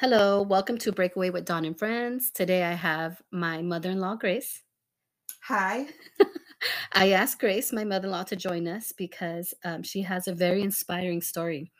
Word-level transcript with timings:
Hello, 0.00 0.42
welcome 0.42 0.76
to 0.78 0.90
Breakaway 0.90 1.30
with 1.30 1.44
Dawn 1.44 1.64
and 1.64 1.78
Friends. 1.78 2.32
Today 2.32 2.64
I 2.64 2.72
have 2.72 3.22
my 3.30 3.62
mother 3.62 3.90
in 3.90 4.00
law, 4.00 4.16
Grace. 4.16 4.62
Hi. 5.44 5.86
I 6.92 7.12
asked 7.12 7.38
Grace, 7.38 7.72
my 7.72 7.84
mother 7.84 8.06
in 8.08 8.10
law, 8.10 8.24
to 8.24 8.34
join 8.34 8.66
us 8.66 8.90
because 8.90 9.54
um, 9.64 9.84
she 9.84 10.02
has 10.02 10.26
a 10.26 10.34
very 10.34 10.62
inspiring 10.62 11.22
story. 11.22 11.70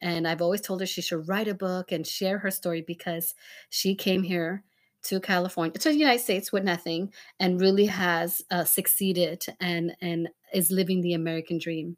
And 0.00 0.28
I've 0.28 0.42
always 0.42 0.60
told 0.60 0.78
her 0.78 0.86
she 0.86 1.02
should 1.02 1.28
write 1.28 1.48
a 1.48 1.54
book 1.54 1.90
and 1.90 2.06
share 2.06 2.38
her 2.38 2.52
story 2.52 2.84
because 2.86 3.34
she 3.68 3.96
came 3.96 4.22
here 4.22 4.62
to 5.04 5.18
California, 5.18 5.72
to 5.72 5.88
the 5.88 5.96
United 5.96 6.22
States 6.22 6.52
with 6.52 6.62
nothing 6.62 7.12
and 7.40 7.60
really 7.60 7.86
has 7.86 8.42
uh, 8.52 8.62
succeeded 8.62 9.44
and, 9.60 9.96
and 10.00 10.28
is 10.54 10.70
living 10.70 11.00
the 11.00 11.14
American 11.14 11.58
dream. 11.58 11.96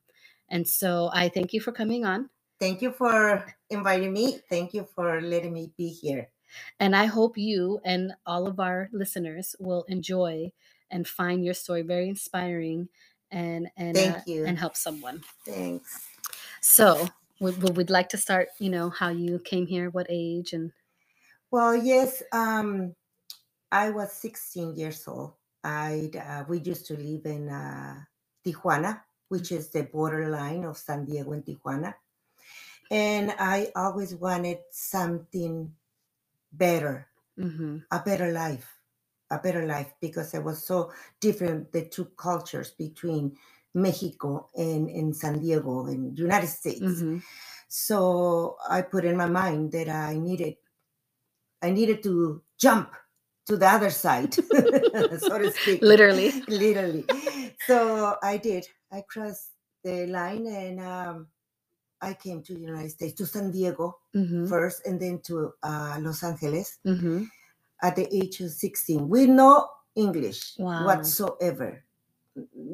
And 0.49 0.67
so 0.67 1.11
I 1.13 1.29
thank 1.29 1.53
you 1.53 1.61
for 1.61 1.73
coming 1.73 2.07
on. 2.07 2.31
Thank 2.61 2.83
you 2.83 2.91
for 2.93 3.47
inviting 3.71 4.13
me. 4.13 4.41
Thank 4.49 4.75
you 4.75 4.87
for 4.95 5.21
letting 5.21 5.53
me 5.53 5.73
be 5.77 5.89
here. 5.89 6.31
And 6.81 6.97
I 6.97 7.07
hope 7.07 7.37
you 7.39 7.81
and 7.85 8.15
all 8.27 8.47
of 8.47 8.59
our 8.59 8.89
listeners 8.93 9.55
will 9.61 9.85
enjoy 9.89 10.53
and 10.91 11.07
find 11.07 11.45
your 11.45 11.55
story 11.55 11.83
very 11.83 12.09
inspiring 12.09 12.89
and 13.31 13.69
and 13.77 13.97
uh, 13.97 14.21
and 14.27 14.59
help 14.59 14.77
someone. 14.77 15.23
Thanks. 15.45 16.09
So 16.61 17.09
we, 17.41 17.53
we 17.53 17.71
would 17.71 17.91
like 17.91 18.09
to 18.11 18.19
start, 18.19 18.49
you 18.59 18.71
know, 18.71 18.91
how 18.91 19.11
you 19.11 19.39
came 19.39 19.67
here, 19.67 19.91
what 19.91 20.07
age, 20.09 20.53
and 20.53 20.73
Well, 21.51 21.77
yes, 21.77 22.23
um, 22.33 22.95
I 23.73 23.91
was 23.91 24.13
16 24.13 24.77
years 24.77 25.07
old. 25.09 25.35
I 25.65 26.11
uh, 26.17 26.45
we 26.49 26.61
used 26.61 26.87
to 26.87 26.97
live 26.97 27.27
in 27.27 27.49
uh, 27.49 28.01
Tijuana, 28.45 29.03
which 29.29 29.53
is 29.53 29.71
the 29.71 29.85
borderline 29.85 30.65
of 30.65 30.77
San 30.77 31.05
Diego 31.05 31.33
and 31.33 31.45
Tijuana, 31.45 31.95
and 32.91 33.33
I 33.39 33.73
always 33.77 34.15
wanted 34.15 34.59
something 34.71 35.73
better, 36.53 37.09
hmm 37.39 37.79
a 37.91 38.01
better 38.01 38.33
life, 38.33 38.81
a 39.31 39.39
better 39.39 39.67
life 39.67 39.93
because 40.01 40.35
it 40.35 40.45
was 40.45 40.65
so 40.65 40.93
different 41.21 41.73
the 41.73 41.87
two 41.87 42.07
cultures 42.17 42.71
between 42.73 43.37
Mexico 43.75 44.49
and, 44.57 44.89
and 44.91 45.17
San 45.17 45.41
Diego 45.41 45.87
and 45.87 46.19
United 46.19 46.49
States. 46.49 46.81
hmm 46.81 47.19
So 47.69 48.57
I 48.69 48.83
put 48.83 49.05
in 49.05 49.17
my 49.17 49.29
mind 49.29 49.73
that 49.73 49.89
I 49.89 50.17
needed 50.19 50.57
I 51.63 51.71
needed 51.71 52.03
to 52.05 52.43
jump 52.59 52.93
to 53.47 53.57
the 53.57 53.67
other 53.69 53.91
side, 53.91 54.35
so 55.19 55.39
to 55.39 55.51
speak. 55.51 55.83
Literally. 55.83 56.33
Literally. 56.49 57.05
So 57.67 58.17
I 58.23 58.37
did. 58.39 58.67
I 58.93 59.03
crossed 59.09 59.51
the 59.85 60.07
line 60.07 60.47
and 60.47 60.81
um, 60.81 61.29
I 62.03 62.15
came 62.15 62.43
to 62.45 62.55
the 62.55 62.61
United 62.61 62.91
States, 62.91 63.15
to 63.15 63.27
San 63.27 63.51
Diego 63.51 63.99
hmm 64.15 64.47
first, 64.49 64.87
and 64.87 65.01
then 65.01 65.21
to 65.25 65.53
uh, 65.63 65.99
Los 66.01 66.23
Angeles 66.25 66.79
hmm 66.85 67.25
at 67.83 67.97
the 67.97 68.09
age 68.15 68.41
of 68.41 68.51
16 68.51 69.09
We 69.09 69.27
know 69.27 69.69
English 69.97 70.57
Wow. 70.59 70.77
whatsoever. 70.77 71.85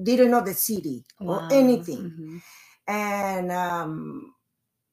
Didn't 0.02 0.30
know 0.30 0.42
the 0.42 0.54
city 0.54 1.04
or 1.26 1.42
Wow. 1.42 1.48
anything 1.50 2.12
Mhm. 2.12 2.42
and 2.88 3.52
um, 3.52 4.34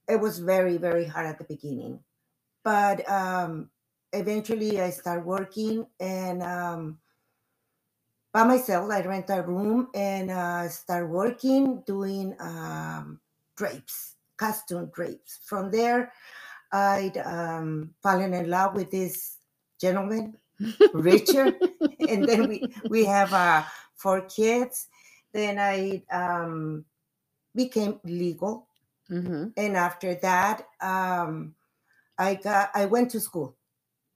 it 0.10 0.20
was 0.20 0.40
very 0.40 0.78
very 0.78 1.06
hard 1.06 1.28
at 1.28 1.38
the 1.40 1.46
beginning 1.46 2.00
but 2.64 3.08
um, 3.10 3.70
eventually 4.14 4.82
i 4.82 4.90
started 4.90 5.26
working 5.26 5.86
and 6.00 6.44
um, 6.44 7.00
by 8.34 8.44
myself 8.44 8.92
i 8.92 9.02
rent 9.02 9.30
a 9.30 9.42
room 9.44 9.90
and 9.96 10.32
uh, 10.32 10.68
start 10.70 11.10
working 11.10 11.82
doing 11.88 12.36
um, 12.40 13.20
drapes 13.58 14.16
costume 14.42 14.88
drapes 14.96 15.40
from 15.50 15.70
there 15.78 16.02
i'd 16.74 17.18
um, 17.38 17.94
fallen 18.04 18.34
in 18.34 18.46
love 18.50 18.72
with 18.80 18.90
this 18.92 19.38
gentleman 19.84 20.26
richard 20.94 21.54
and 22.12 22.22
then 22.30 22.42
we 22.50 22.58
we 22.94 23.02
have 23.06 23.32
uh, 23.34 23.62
four 23.96 24.22
kids. 24.38 24.88
Then 25.34 25.58
i 25.60 26.04
um, 26.22 26.86
became 27.56 27.94
legal. 28.04 28.54
Mhm. 29.12 29.52
and 29.58 29.74
after 29.76 30.12
that 30.28 30.58
um 30.80 31.34
i 32.18 32.30
got 32.36 32.70
i 32.82 32.86
went 32.86 33.12
to 33.12 33.20
school. 33.20 33.50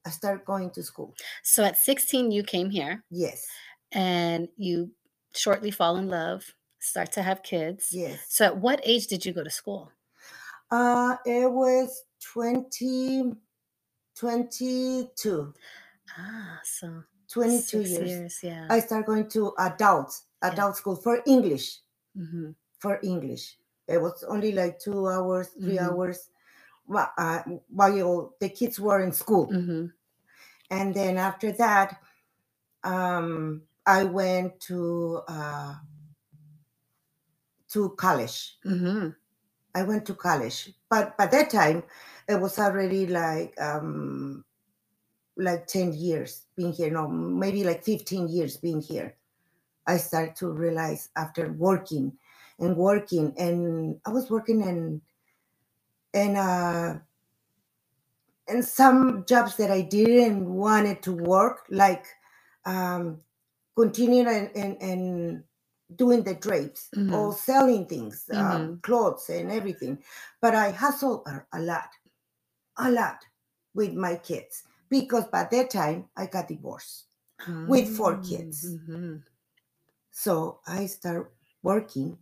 I 0.07 0.11
started 0.11 0.45
going 0.45 0.69
to 0.77 0.83
school. 0.83 1.15
So 1.43 1.63
at 1.65 1.77
16, 1.81 2.31
you 2.31 2.43
came 2.43 2.69
here. 2.69 3.03
Yes. 3.09 3.47
And 3.91 4.47
you 4.55 4.91
shortly 5.33 5.71
fall 5.71 5.97
in 5.97 6.07
love, 6.07 6.53
start 6.79 7.11
to 7.17 7.23
have 7.23 7.41
kids. 7.41 7.89
yes. 7.91 8.19
So 8.29 8.45
at 8.45 8.57
what 8.57 8.79
age 8.85 9.07
did 9.07 9.25
you 9.25 9.33
go 9.33 9.43
to 9.43 9.49
school? 9.49 9.91
Uh 10.71 11.17
it 11.25 11.51
was 11.51 12.03
20 12.33 13.33
22 14.17 15.53
Ah, 16.17 16.59
so 16.63 17.03
22 17.31 17.81
six 17.81 17.91
years. 17.91 18.11
years. 18.11 18.39
Yeah. 18.43 18.67
i 18.69 18.79
started 18.79 19.05
going 19.07 19.27
to 19.29 19.53
adults 19.59 20.25
Yeah. 20.43 20.51
adult 20.51 20.77
school 20.77 20.95
for 20.95 21.21
english 21.27 21.79
hmm 22.15 22.51
for 22.79 22.99
english 23.03 23.57
it 23.87 24.01
was 24.01 24.23
only 24.29 24.51
like 24.53 24.79
two 24.79 25.07
hours 25.09 25.49
3 25.63 25.77
Mhm. 25.77 25.79
hours 25.79 26.29
whi- 26.87 27.11
uh, 27.17 27.41
while 27.69 28.35
the 28.41 28.49
kids 28.49 28.79
were 28.79 29.01
in 29.01 29.11
school 29.11 29.47
hmm 29.47 29.87
and 30.71 30.93
then 30.95 31.17
after 31.17 31.51
that 31.53 32.01
um 32.83 33.63
i 33.85 34.03
went 34.03 34.59
to 34.61 35.21
uh 35.27 35.75
to 37.69 37.89
college 37.97 38.57
hmm 38.63 39.09
i 39.75 39.83
went 39.83 40.05
to 40.07 40.15
college. 40.15 40.71
But 40.89 41.17
by 41.17 41.27
that 41.27 41.51
time 41.51 41.83
it 42.27 42.39
was 42.41 42.57
already 42.57 43.05
like 43.05 43.53
um 43.61 44.43
like 45.37 45.67
10 45.67 45.93
years 45.93 46.47
being 46.55 46.73
here 46.73 46.89
no 46.89 47.07
maybe 47.07 47.63
like 47.63 47.83
15 47.83 48.27
years 48.29 48.57
being 48.57 48.81
here. 48.81 49.15
I 49.85 49.97
started 49.97 50.35
to 50.37 50.47
realize 50.49 51.09
after 51.15 51.51
working 51.51 52.17
and 52.59 52.75
working 52.75 53.33
and 53.37 53.99
i 54.05 54.09
was 54.09 54.29
working 54.29 54.61
in 54.61 55.01
in 56.13 56.35
uh 56.35 56.97
some 58.61 59.25
jobs 59.27 59.57
that 59.57 59.71
i 59.71 59.81
didn't 59.81 60.45
wanted 60.45 61.01
to 61.01 61.11
work 61.11 61.65
like 61.69 62.05
um 62.65 63.19
continuing 63.75 64.49
and, 64.55 64.81
and 64.81 65.43
doing 65.95 66.23
the 66.23 66.35
drapes 66.35 66.91
Mhm. 66.95 67.11
or 67.13 67.33
selling 67.33 67.87
things 67.87 68.29
um, 68.35 68.73
Mhm. 68.73 68.81
clothes 68.81 69.29
and 69.29 69.51
everything 69.51 70.03
but 70.41 70.55
i 70.55 70.71
hustled 70.71 71.27
a, 71.27 71.45
a 71.53 71.61
lot 71.61 71.89
a 72.77 72.91
lot 72.91 73.25
with 73.73 73.93
my 73.93 74.15
kids 74.17 74.63
because 74.89 75.25
by 75.27 75.45
that 75.51 75.69
time 75.69 76.09
i 76.17 76.25
got 76.25 76.47
divorced 76.47 77.07
With 77.67 77.89
four 77.89 78.17
kids. 78.17 78.77
hmm 78.87 79.17
so 80.11 80.61
i 80.65 80.87
started 80.87 81.29
working 81.61 82.17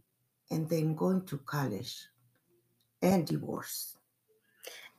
and 0.51 0.69
then 0.69 0.95
going 0.95 1.25
to 1.25 1.37
college 1.39 2.07
and 3.01 3.27
divorce 3.27 3.97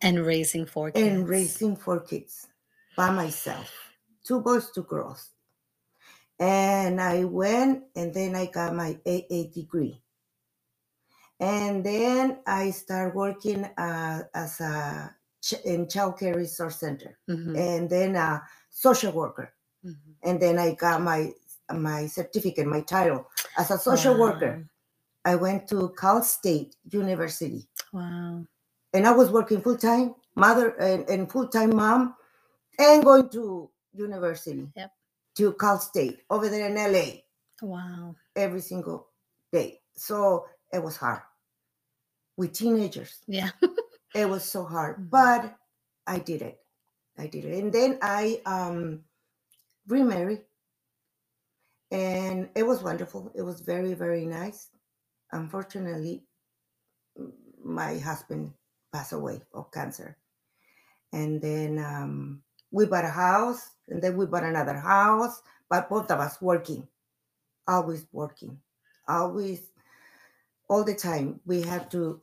And 0.00 0.24
raising 0.24 0.66
four 0.66 0.92
kids. 0.92 1.02
and 1.02 1.28
raising 1.28 1.76
four 1.76 2.00
kids 2.00 2.48
by 2.96 3.10
myself 3.10 3.92
two 4.24 4.40
boys 4.40 4.70
two 4.70 4.82
girls 4.84 5.33
and 6.40 7.00
i 7.00 7.24
went 7.24 7.84
and 7.96 8.12
then 8.14 8.34
i 8.34 8.46
got 8.46 8.74
my 8.74 8.98
aa 9.06 9.42
degree. 9.54 10.00
And 11.40 11.84
then 11.84 12.38
i 12.46 12.70
started 12.70 13.14
working 13.14 13.64
uh, 13.76 14.22
as 14.34 14.60
a 14.60 15.14
ch- 15.42 15.60
in 15.64 15.88
child 15.88 16.18
care 16.18 16.34
resource 16.34 16.76
center. 16.80 17.18
Mhm, 17.28 17.58
and 17.58 17.90
then 17.90 18.16
a 18.16 18.42
social 18.70 19.12
worker. 19.12 19.52
Mhm. 19.84 20.14
and 20.22 20.40
then 20.40 20.58
i 20.58 20.72
got 20.74 21.02
my 21.02 21.32
my 21.72 22.06
certificate 22.06 22.66
my 22.66 22.80
title 22.82 23.26
as 23.58 23.70
a 23.70 23.78
social 23.78 24.16
worker. 24.18 24.66
I 25.24 25.34
went 25.36 25.68
to 25.68 25.88
cal 26.00 26.22
state 26.22 26.76
university. 26.90 27.68
Wow. 27.92 28.46
and 28.94 29.06
I 29.06 29.12
was 29.12 29.30
working 29.30 29.60
full 29.62 29.76
time, 29.78 30.14
mother 30.36 30.68
and, 30.80 31.08
and 31.10 31.30
full 31.32 31.48
time 31.48 31.74
mom, 31.76 32.14
and 32.78 33.04
going 33.04 33.28
to 33.30 33.70
university, 33.92 34.68
Yep. 34.76 34.90
To 35.36 35.52
Cal 35.54 35.78
State 35.78 36.20
over 36.30 36.48
there 36.48 36.68
in 36.68 36.76
LA 36.76 37.22
Wow. 37.62 38.16
every 38.36 38.60
single 38.60 39.08
day. 39.52 39.80
So 39.96 40.46
it 40.72 40.82
was 40.82 40.96
hard 40.96 41.22
with 42.36 42.52
teenagers. 42.52 43.20
Yeah. 43.26 43.50
It 44.14 44.28
was 44.28 44.44
so 44.44 44.64
hard, 44.64 44.98
Mhm. 44.98 45.10
but 45.10 45.56
I 46.06 46.20
did 46.20 46.40
it. 46.42 46.60
I 47.18 47.26
did 47.26 47.44
it, 47.44 47.58
and 47.62 47.72
then 47.72 47.98
I 48.00 48.40
um 48.46 49.04
remarried, 49.88 50.44
and 51.90 52.48
it 52.54 52.62
was 52.64 52.82
wonderful. 52.82 53.32
It 53.34 53.42
was 53.42 53.60
very 53.60 53.94
very 53.94 54.26
nice. 54.26 54.70
Unfortunately, 55.32 56.26
my 57.64 57.98
husband 57.98 58.54
passed 58.92 59.12
away 59.12 59.42
of 59.52 59.70
cancer, 59.72 60.16
and 61.12 61.40
then 61.40 61.78
um, 61.78 62.42
we 62.74 62.86
bought 62.86 63.04
a 63.04 63.08
house, 63.08 63.70
and 63.88 64.02
then 64.02 64.16
we 64.16 64.26
bought 64.26 64.42
another 64.42 64.74
house. 64.74 65.42
But 65.70 65.88
both 65.88 66.10
of 66.10 66.18
us 66.18 66.42
working, 66.42 66.86
always 67.68 68.06
working, 68.12 68.60
always, 69.06 69.70
all 70.68 70.82
the 70.84 70.94
time. 70.94 71.40
We 71.46 71.62
have 71.62 71.88
to. 71.90 72.20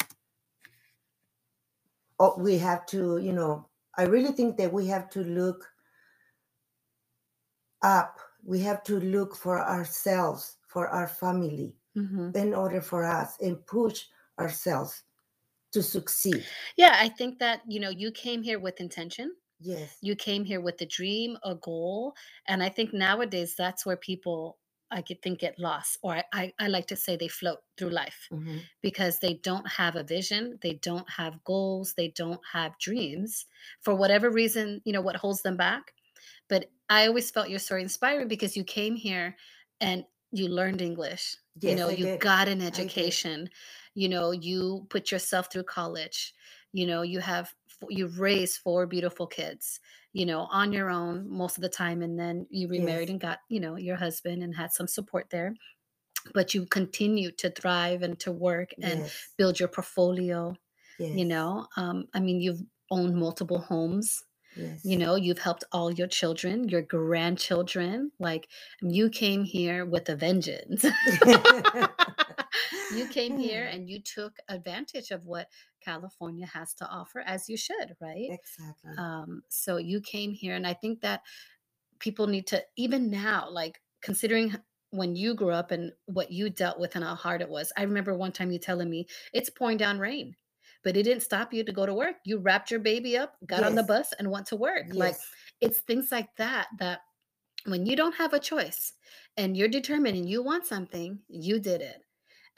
Oh, 2.20 2.36
we 2.38 2.58
have 2.60 2.86
to, 2.88 3.18
you 3.18 3.34
know, 3.34 3.66
I 3.98 4.04
really 4.04 4.34
think 4.34 4.58
that 4.58 4.72
we 4.72 4.86
have 4.88 5.10
to 5.12 5.24
look 5.24 5.66
up. 7.82 8.20
We 8.44 8.60
have 8.60 8.84
to 8.84 9.00
look 9.00 9.36
for 9.36 9.60
ourselves, 9.60 10.58
for 10.68 10.88
our 10.90 11.08
family, 11.08 11.76
Mhm. 11.96 12.36
in 12.36 12.54
order 12.54 12.82
for 12.82 13.04
us 13.06 13.40
and 13.42 13.66
push 13.66 14.06
ourselves 14.38 15.04
to 15.72 15.82
succeed. 15.82 16.46
Yeah, 16.76 16.96
I 17.00 17.10
think 17.10 17.40
that, 17.40 17.62
you 17.68 17.80
know, 17.80 17.90
you 17.90 18.12
came 18.12 18.44
here 18.44 18.60
with 18.60 18.80
intention. 18.82 19.34
Yes. 19.62 19.98
You 20.02 20.16
came 20.16 20.44
here 20.46 20.62
with 20.62 20.82
a 20.82 20.86
dream, 20.86 21.38
a 21.44 21.56
goal, 21.56 22.14
and 22.48 22.64
I 22.64 22.70
think 22.70 22.94
nowadays 22.94 23.56
that's 23.56 23.86
where 23.86 23.98
people 23.98 24.58
I 24.94 25.02
could 25.02 25.22
think 25.22 25.40
get 25.40 25.58
lost, 25.58 26.00
or 26.04 26.16
I, 26.18 26.24
I, 26.34 26.54
I 26.60 26.68
like 26.68 26.88
to 26.88 26.98
say 26.98 27.16
they 27.16 27.30
float 27.30 27.60
through 27.78 27.92
life 27.92 28.30
Mhm. 28.32 28.70
because 28.82 29.20
they 29.20 29.36
don't 29.36 29.66
have 29.68 29.96
a 29.96 30.04
vision, 30.04 30.60
they 30.62 30.74
don't 30.74 31.10
have 31.10 31.44
goals, 31.46 31.94
they 31.94 32.10
don't 32.10 32.42
have 32.52 32.78
dreams 32.80 33.46
for 33.82 33.96
whatever 33.96 34.30
reason, 34.30 34.82
you 34.84 34.92
know, 34.92 35.02
what 35.02 35.16
holds 35.16 35.44
them 35.44 35.56
back. 35.56 35.94
But 36.50 36.72
I 36.90 37.08
always 37.08 37.32
felt 37.32 37.50
your 37.50 37.60
story 37.60 37.82
inspiring 37.82 38.28
because 38.28 38.56
you 38.58 38.64
came 38.64 38.96
here 38.96 39.36
and 39.80 40.06
you 40.32 40.48
learned 40.48 40.82
English. 40.82 41.38
you 41.64 41.76
know, 41.76 41.90
I 41.90 41.96
you 41.96 42.06
did. 42.06 42.20
got 42.20 42.48
an 42.48 42.62
education. 42.62 43.50
You 43.94 44.10
know, 44.10 44.32
you 44.32 44.88
put 44.90 45.12
yourself 45.12 45.52
through 45.52 45.64
college. 45.66 46.34
You 46.74 46.88
know, 46.88 47.02
you 47.04 47.20
have 47.20 47.54
you've 47.90 48.20
raised 48.20 48.58
four 48.60 48.86
beautiful 48.88 49.28
kids. 49.28 49.80
You 50.14 50.26
know, 50.26 50.42
on 50.52 50.74
your 50.74 50.90
own 50.90 51.30
most 51.30 51.58
of 51.58 51.62
the 51.62 51.70
time, 51.70 52.02
and 52.02 52.20
then 52.20 52.46
you 52.50 52.68
remarried 52.68 53.08
Yes. 53.08 53.12
and 53.12 53.20
got 53.22 53.40
you 53.50 53.60
know 53.62 53.76
your 53.78 53.96
husband 53.96 54.44
and 54.44 54.56
had 54.56 54.72
some 54.74 54.88
support 54.88 55.30
there. 55.30 55.54
But 56.34 56.54
you 56.54 56.66
continue 56.68 57.32
to 57.32 57.50
thrive 57.50 58.04
and 58.04 58.20
to 58.20 58.32
work 58.32 58.74
and 58.82 59.02
Yes. 59.02 59.30
build 59.38 59.60
your 59.60 59.70
portfolio. 59.70 60.56
Yes. 61.00 61.16
You 61.18 61.26
know, 61.26 61.68
um, 61.78 62.08
I 62.14 62.20
mean, 62.20 62.42
you've 62.42 62.62
owned 62.92 63.16
multiple 63.16 63.60
homes 63.60 64.24
Yes. 64.58 64.84
you 64.84 64.98
know 64.98 65.16
you've 65.16 65.40
helped 65.40 65.64
all 65.72 65.94
your 65.94 66.08
children 66.08 66.68
your 66.68 66.82
grandchildren 66.82 68.12
like 68.20 68.50
you 68.82 69.10
came 69.10 69.46
here 69.46 69.86
with 69.86 70.10
a 70.10 70.16
vengeance 70.18 70.84
you 72.96 73.08
came 73.10 73.38
here 73.38 73.66
and 73.66 73.90
you 73.90 74.00
took 74.00 74.38
advantage 74.50 75.12
of 75.12 75.26
what 75.26 75.48
california 75.84 76.46
has 76.46 76.74
to 76.74 76.86
offer 76.88 77.20
as 77.26 77.50
you 77.50 77.58
should 77.58 77.96
right? 78.00 78.30
Exactly. 78.30 78.92
um, 78.98 79.42
so 79.50 79.78
you 79.78 80.02
came 80.02 80.32
here 80.32 80.56
and 80.56 80.66
i 80.66 80.74
think 80.74 81.02
that 81.02 81.22
people 82.00 82.28
need 82.28 82.48
to 82.48 82.64
even 82.78 83.10
now 83.10 83.48
like 83.50 83.82
considering 84.02 84.56
when 84.92 85.16
you 85.16 85.34
grew 85.34 85.52
up 85.52 85.72
and 85.72 85.92
what 86.06 86.32
you 86.32 86.50
dealt 86.50 86.80
with 86.80 86.96
and 86.96 87.06
how 87.06 87.16
hard 87.16 87.42
it 87.42 87.50
was 87.50 87.72
i 87.78 87.84
remember 87.84 88.16
one 88.16 88.32
time 88.32 88.52
you 88.52 88.60
telling 88.60 88.90
me 88.90 89.06
it's 89.34 89.50
pouring 89.50 89.78
down 89.78 90.00
rain 90.00 90.36
but 90.84 90.98
it 90.98 91.04
didn't 91.04 91.22
stop 91.22 91.54
you 91.54 91.64
to 91.64 91.72
go 91.72 91.86
to 91.86 91.94
work. 91.94 92.16
You 92.26 92.40
wrapped 92.40 92.72
your 92.72 92.80
baby 92.80 93.16
up 93.16 93.36
got 93.46 93.64
on 93.64 93.76
the 93.76 93.84
bus 93.84 94.14
and 94.18 94.32
went 94.32 94.48
to 94.48 94.56
work. 94.56 94.86
Like 94.92 95.16
it's 95.62 95.80
things 95.82 96.12
like 96.12 96.36
that 96.38 96.70
that 96.80 97.02
when 97.66 97.86
you 97.86 97.96
don't 97.96 98.16
have 98.16 98.34
a 98.34 98.40
choice 98.40 98.94
and 99.38 99.56
you're 99.56 99.68
determined 99.68 100.18
and 100.18 100.30
you 100.30 100.42
want 100.42 100.66
something 100.66 101.20
you 101.28 101.60
did 101.60 101.82
it 101.82 102.02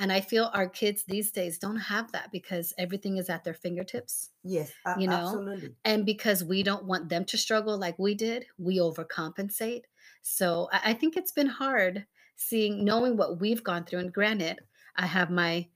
and 0.04 0.12
i 0.12 0.20
feel 0.22 0.52
our 0.54 0.68
kids 0.68 1.04
these 1.06 1.32
days 1.32 1.58
don't 1.58 1.78
have 1.78 2.12
that 2.12 2.30
because 2.32 2.74
everything 2.78 3.18
is 3.18 3.30
at 3.30 3.44
their 3.46 3.54
fingertips 3.54 4.30
Yes. 4.44 4.74
a- 4.86 5.00
you 5.00 5.08
know, 5.08 5.16
absolutely. 5.28 5.76
and 5.86 6.06
because 6.06 6.44
we 6.44 6.62
don't 6.62 6.84
want 6.86 7.08
them 7.10 7.24
to 7.26 7.38
struggle 7.38 7.78
like 7.78 7.98
we 7.98 8.14
did 8.14 8.46
we 8.58 8.78
overcompensate. 8.78 9.84
So 10.22 10.70
i, 10.74 10.92
I 10.92 10.94
think 10.94 11.16
it's 11.16 11.32
been 11.32 11.48
hard 11.48 12.06
seeing 12.36 12.84
knowing 12.84 13.16
what 13.18 13.40
we've 13.40 13.64
gone 13.64 13.86
through 13.86 14.00
and 14.00 14.14
granted 14.14 14.60
i 14.98 15.06
have 15.06 15.30
my 15.32 15.68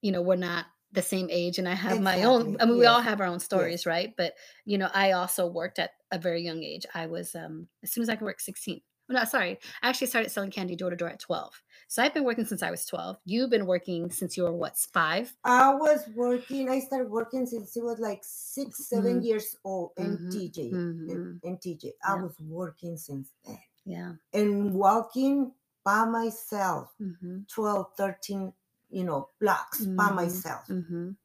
you 0.00 0.12
know 0.12 0.22
we're 0.22 0.36
not 0.36 0.66
the 0.92 1.02
same 1.02 1.28
age 1.30 1.58
and 1.58 1.68
i 1.68 1.74
have 1.74 2.00
my 2.00 2.22
own 2.22 2.56
i 2.60 2.64
mean 2.64 2.78
we 2.78 2.86
all 2.86 3.00
have 3.02 3.20
our 3.20 3.26
own 3.26 3.40
stories 3.40 3.84
right? 3.84 4.14
But 4.16 4.34
you 4.64 4.78
know 4.78 4.88
i 4.94 5.12
also 5.12 5.46
worked 5.46 5.78
at 5.78 5.90
a 6.10 6.18
very 6.18 6.42
young 6.42 6.62
age. 6.62 6.86
I 6.94 7.06
was 7.06 7.34
um 7.34 7.68
as 7.82 7.92
soon 7.92 8.02
as 8.02 8.08
i 8.08 8.16
could 8.16 8.24
work 8.24 8.40
16 8.40 8.80
well, 9.08 9.18
no 9.18 9.24
sorry 9.24 9.58
i 9.82 9.88
actually 9.88 10.06
started 10.06 10.30
selling 10.30 10.50
candy 10.50 10.76
door 10.76 10.90
to 10.90 10.96
door 10.96 11.08
at 11.08 11.20
12 11.20 11.62
so 11.88 12.02
i've 12.02 12.14
been 12.14 12.24
working 12.24 12.44
since 12.44 12.62
i 12.62 12.70
was 12.70 12.86
12 12.86 13.18
you've 13.24 13.50
been 13.50 13.66
working 13.66 14.10
since 14.10 14.36
you 14.36 14.42
were 14.42 14.52
what 14.52 14.76
five 14.76 15.34
I 15.44 15.74
was 15.74 16.08
working. 16.08 16.68
I 16.70 16.80
started 16.80 17.10
working 17.10 17.46
since 17.46 17.76
it 17.76 17.82
was 17.84 17.98
like 17.98 18.20
six, 18.24 18.80
seven 18.80 19.20
Mhm. 19.20 19.22
years 19.22 19.56
old 19.64 19.92
in 19.96 20.20
Mhm, 20.20 20.22
TJ. 20.30 20.62
mhm. 20.70 21.06
In, 21.06 21.20
in 21.42 21.58
TJ, 21.58 21.92
I 22.02 22.14
Yeah. 22.14 22.22
was 22.22 22.38
working 22.40 22.96
since 22.96 23.30
then 23.44 23.58
yeah 23.84 24.14
and 24.32 24.74
walking 24.74 25.54
by 25.84 26.04
myself, 26.06 26.94
hmm 26.98 27.46
12, 27.48 27.94
13, 27.96 28.54
you 28.90 29.04
know, 29.04 29.30
blocks 29.40 29.88
by 29.96 30.10
Mhm, 30.10 30.10
myself. 30.10 30.66
hmm 30.68 31.16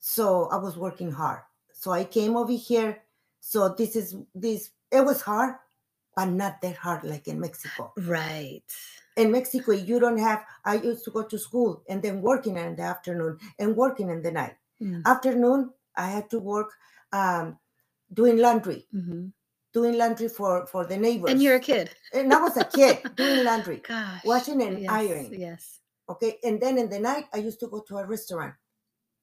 So 0.00 0.46
I 0.46 0.56
was 0.56 0.76
working 0.76 1.10
hard. 1.12 1.42
So 1.72 1.90
I 1.90 2.04
came 2.04 2.36
over 2.36 2.52
here. 2.52 3.04
So 3.40 3.68
this 3.74 3.96
is 3.96 4.16
this. 4.34 4.70
It 4.90 5.02
was 5.04 5.22
hard, 5.22 5.56
but 6.18 6.28
not 6.42 6.58
that 6.62 6.74
hard 6.84 7.04
like 7.04 7.28
in 7.30 7.38
Mexico. 7.46 7.92
Right. 7.96 8.62
in 9.22 9.30
Mexico, 9.30 9.70
you 9.72 9.96
don't 10.02 10.18
have. 10.18 10.40
I 10.64 10.74
used 10.90 11.04
to 11.06 11.10
go 11.14 11.22
to 11.22 11.38
school 11.38 11.82
and 11.90 12.02
then 12.02 12.22
working 12.22 12.56
in 12.58 12.74
the 12.78 12.82
afternoon 12.82 13.38
and 13.58 13.76
working 13.76 14.08
in 14.14 14.20
the 14.22 14.32
night. 14.40 14.56
Mm, 14.82 15.02
Afternoon, 15.06 15.70
I 15.96 16.06
had 16.16 16.26
to 16.30 16.38
work 16.38 16.70
um, 17.12 17.58
doing 18.20 18.36
laundry, 18.38 18.86
mhm. 18.94 19.30
doing 19.72 19.94
laundry 19.98 20.28
for 20.38 20.66
for 20.72 20.82
the 20.90 20.96
neighbors. 21.06 21.30
And 21.30 21.42
you're 21.42 21.56
a 21.62 21.66
kid. 21.70 21.86
and 22.14 22.32
I 22.34 22.38
was 22.46 22.56
a 22.56 22.66
kid 22.78 22.94
doing 23.20 23.42
laundry, 23.48 23.78
Gosh. 23.86 24.22
washing 24.24 24.62
and 24.62 24.78
yes, 24.82 24.90
ironing. 24.90 25.34
Yes. 25.40 25.62
Okay, 26.12 26.38
and 26.46 26.56
then 26.62 26.78
in 26.82 26.88
the 26.94 26.98
night, 27.10 27.26
I 27.34 27.38
used 27.48 27.60
to 27.62 27.68
go 27.74 27.80
to 27.88 27.98
a 27.98 28.06
restaurant 28.06 28.54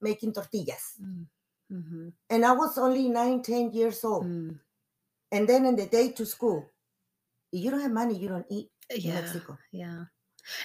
making 0.07 0.31
tortillas, 0.35 0.85
Mm, 1.03 1.25
mhm, 1.71 2.05
and 2.31 2.41
I 2.45 2.53
was 2.63 2.77
only 2.77 3.07
nine, 3.19 3.41
ten 3.51 3.71
years 3.79 4.03
old. 4.03 4.27
mm. 4.27 4.59
And 5.31 5.43
then 5.49 5.65
in 5.65 5.75
the 5.75 5.87
day 5.87 6.11
to 6.19 6.23
school, 6.25 6.59
you 7.57 7.71
don't 7.71 7.81
have 7.81 7.91
money, 7.91 8.17
you 8.17 8.27
don't 8.29 8.45
eat 8.49 8.69
in 8.89 9.01
Yeah. 9.01 9.15
Mexico. 9.21 9.57
Yeah. 9.71 10.05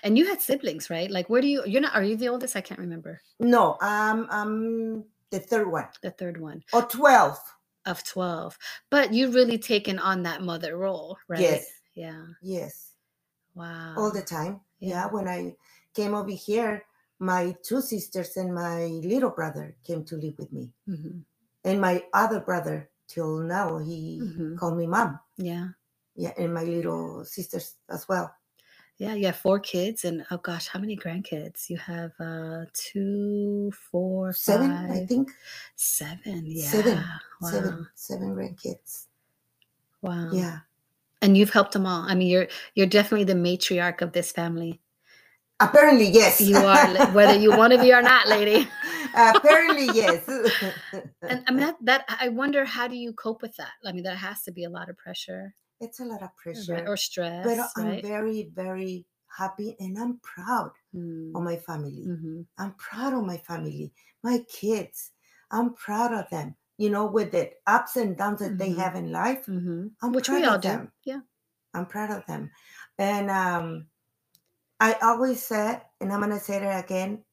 And 0.03 0.19
you 0.19 0.27
had 0.27 0.41
siblings, 0.43 0.91
right? 0.91 1.11
Like, 1.11 1.31
where 1.31 1.41
do 1.41 1.49
you? 1.49 1.65
You're 1.67 1.81
not. 1.81 1.95
Are 1.95 2.03
you 2.05 2.17
the 2.17 2.29
oldest? 2.29 2.55
I 2.57 2.61
can't 2.61 2.81
remember. 2.81 3.21
No, 3.39 3.79
um, 3.81 4.27
I'm 4.31 5.05
the 5.31 5.41
third 5.41 5.71
one 5.71 5.89
The 6.03 6.11
third 6.11 6.39
one 6.41 6.63
or 6.75 6.83
twelve. 6.83 7.39
of 7.87 8.05
twelve. 8.05 8.59
But 8.91 9.15
you 9.15 9.31
really 9.33 9.57
taken 9.57 9.99
on 9.99 10.23
that 10.25 10.43
mother 10.43 10.77
role, 10.77 11.17
right? 11.29 11.41
Yes. 11.41 11.67
Yeah. 11.95 12.25
Yes. 12.43 12.93
Wow. 13.55 13.95
all 13.97 14.11
the 14.13 14.23
time. 14.23 14.61
Yeah. 14.81 14.89
yeah. 14.89 15.07
when 15.09 15.27
I 15.29 15.57
came 15.95 16.15
over 16.15 16.31
here, 16.31 16.85
my 17.19 17.57
two 17.63 17.81
sisters 17.81 18.37
and 18.37 18.55
my 18.55 18.85
little 19.03 19.31
brother 19.31 19.77
came 19.85 20.05
to 20.05 20.17
live 20.17 20.37
with 20.39 20.53
me, 20.53 20.73
Mhm, 20.89 21.25
and 21.65 21.81
my 21.81 22.05
other 22.13 22.41
brother 22.41 22.91
till 23.09 23.39
now 23.41 23.79
he 23.79 24.21
Mhm. 24.23 24.57
called 24.59 24.77
me 24.79 24.87
mom. 24.87 25.19
Yeah. 25.37 25.69
Yeah, 26.21 26.33
and 26.37 26.53
my 26.53 26.65
little 26.65 27.25
sisters 27.25 27.77
as 27.89 28.07
well. 28.07 28.35
Yeah, 28.99 29.15
you 29.15 29.25
have 29.25 29.37
four 29.37 29.59
kids, 29.59 30.05
and 30.05 30.27
oh 30.31 30.37
gosh, 30.37 30.69
how 30.69 30.79
many 30.79 30.95
grandkids? 30.95 31.71
You 31.71 31.79
have 31.79 32.11
uh 32.21 32.67
two, 32.75 33.73
four, 33.91 34.35
Seven, 34.35 34.71
I 34.71 35.07
think. 35.07 35.31
seven. 35.77 36.43
Yeah. 36.45 36.67
Seven, 36.69 36.97
Wow. 37.41 37.51
Seven, 37.51 37.87
seven 37.95 38.35
grandkids. 38.37 39.07
Wow. 40.03 40.29
Yeah. 40.35 40.59
And 41.23 41.39
you've 41.39 41.49
helped 41.57 41.73
them 41.73 41.87
all. 41.87 42.03
I 42.03 42.15
mean, 42.15 42.29
you're 42.29 42.49
you're 42.75 42.87
definitely 42.87 43.25
the 43.25 43.33
matriarch 43.41 44.03
of 44.03 44.13
this 44.13 44.31
family. 44.31 44.83
Apparently, 45.59 46.09
yes. 46.09 46.39
You 46.41 46.57
are, 46.59 47.13
whether 47.13 47.39
you 47.39 47.57
want 47.57 47.73
to 47.73 47.79
be 47.81 47.95
or 47.95 48.03
not, 48.03 48.29
lady. 48.29 48.69
Apparently, 49.17 49.87
yes. 49.95 50.29
And 51.23 51.43
I 51.49 51.51
mean 51.51 51.61
that 51.65 51.77
that 51.83 52.05
I 52.21 52.29
wonder 52.29 52.67
how 52.67 52.87
do 52.89 52.97
you 52.97 53.15
cope 53.15 53.41
with 53.41 53.57
that? 53.57 53.73
I 53.87 53.93
mean, 53.93 54.05
that 54.05 54.19
has 54.19 54.43
to 54.43 54.53
be 54.53 54.65
a 54.65 54.71
lot 54.71 54.91
of 54.91 54.99
pressure 54.99 55.55
it's 55.81 56.01
a 56.01 56.05
lot 56.05 56.23
of 56.23 56.37
right? 56.55 56.67
pressure, 56.69 56.85
or 56.87 56.97
stress, 56.97 57.53
but 57.53 57.59
I'm 57.77 58.01
very, 58.01 58.51
very 58.55 59.07
happy, 59.39 59.77
and 59.81 59.99
I'm 59.99 60.19
proud 60.21 60.73
Mm, 60.95 61.33
of 61.35 61.43
my 61.43 61.57
family. 61.57 62.13
mhm, 62.13 62.47
I'm 62.59 62.75
proud 62.75 63.15
of 63.15 63.25
my 63.25 63.39
family, 63.39 63.93
my 64.23 64.41
kids. 64.49 65.13
I'm 65.51 65.75
proud 65.75 66.13
of 66.15 66.31
them. 66.31 66.57
You 66.79 66.91
know, 66.91 67.07
with 67.07 67.33
the 67.33 67.53
ups 67.67 67.97
and 67.97 68.17
downs 68.17 68.41
that 68.41 68.59
they 68.59 68.71
Mhm. 68.71 68.77
have 68.77 68.97
in 68.97 69.13
life, 69.13 69.47
mhm. 69.47 69.93
I'm 70.03 70.13
Which 70.13 70.29
proud 70.29 70.45
we 70.45 70.45
all 70.45 70.59
do. 70.59 70.83
them. 70.83 70.93
Yeah. 71.05 71.21
I'm 71.75 71.87
proud 71.87 72.11
of 72.11 72.27
them. 72.27 72.51
And 72.99 73.31
um, 73.31 73.89
I 74.81 74.95
always 75.03 75.43
said, 75.43 75.87
and 76.01 76.13
I'm 76.13 76.21
gonna 76.21 76.41
say 76.41 76.57
it 76.59 76.85
again, 76.85 77.25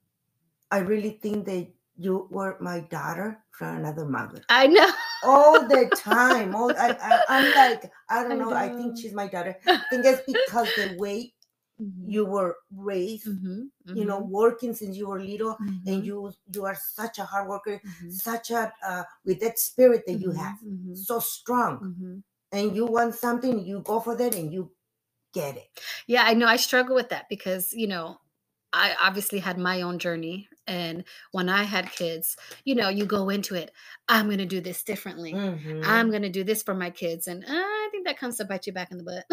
I 0.72 0.80
really 0.80 1.12
think 1.22 1.46
that 1.48 1.74
you 1.98 2.28
were 2.32 2.58
my 2.62 2.82
daughter 2.82 3.44
from 3.52 3.78
another 3.78 4.06
mother. 4.06 4.44
I 4.50 4.68
know. 4.68 4.92
All 5.24 5.68
the 5.68 5.92
time. 5.96 6.56
All 6.56 6.76
I, 6.78 6.92
I 7.02 7.22
I'm 7.28 7.52
like, 7.54 7.92
I 8.10 8.24
don't 8.24 8.34
I 8.34 8.36
know. 8.40 8.54
I 8.54 8.70
think 8.70 8.98
she's 8.98 9.14
my 9.14 9.28
daughter. 9.28 9.58
I 9.68 9.78
think 9.90 10.06
it's 10.06 10.22
because 10.28 10.74
the 10.76 10.90
way 10.90 11.34
Mhm, 11.80 12.06
you 12.06 12.26
were 12.26 12.58
raised, 12.76 13.28
mhm, 13.28 13.70
you 13.94 14.06
know, 14.06 14.20
mhm, 14.20 14.30
working 14.32 14.74
since 14.74 14.98
you 14.98 15.08
were 15.08 15.20
little, 15.22 15.58
and 15.86 16.06
you 16.06 16.34
you 16.54 16.66
are 16.66 16.76
such 16.76 17.20
a 17.20 17.26
hard 17.26 17.48
worker 17.50 17.82
such 18.08 18.52
a 18.52 18.74
uh, 18.86 19.04
with 19.26 19.40
that 19.42 19.60
spirit 19.60 20.04
that 20.08 20.16
you 20.22 20.32
have 20.32 20.56
so 20.94 21.20
strong 21.20 21.84
and 22.52 22.76
you 22.76 22.86
want 22.86 23.16
something 23.16 23.66
you 23.66 23.82
go 23.82 24.00
for 24.00 24.16
that 24.16 24.36
and 24.36 24.54
you 24.54 24.72
get 25.34 25.58
it 25.58 25.70
Yeah, 26.08 26.24
I 26.24 26.34
know. 26.34 26.48
I 26.48 26.56
struggle 26.58 26.96
with 26.96 27.10
that 27.10 27.30
because 27.30 27.74
you 27.74 27.88
know 27.88 28.18
I 28.74 28.96
obviously 29.02 29.40
had 29.40 29.58
my 29.58 29.82
own 29.82 30.00
journey. 30.00 30.50
And 30.68 31.04
when 31.32 31.48
I 31.50 31.64
had 31.64 31.92
kids, 31.92 32.36
you 32.66 32.76
know, 32.76 32.90
you 32.90 33.06
go 33.06 33.30
into 33.30 33.56
it, 33.56 33.72
I'm 34.08 34.26
going 34.28 34.38
to 34.40 34.46
do 34.46 34.60
this 34.62 34.84
differently. 34.84 35.34
I'm 35.34 35.58
Mhm. 35.58 36.10
going 36.10 36.22
to 36.24 36.30
do 36.30 36.44
this 36.44 36.62
for 36.64 36.74
my 36.74 36.90
kids. 36.90 37.28
And 37.28 37.44
uh, 37.46 37.48
I 37.50 37.88
think 37.92 38.06
that 38.06 38.20
comes 38.20 38.38
to 38.38 38.46
bite 38.46 38.68
you 38.68 38.74
back 38.74 38.92
in 38.92 38.98
the 38.98 39.04
butt. 39.04 39.26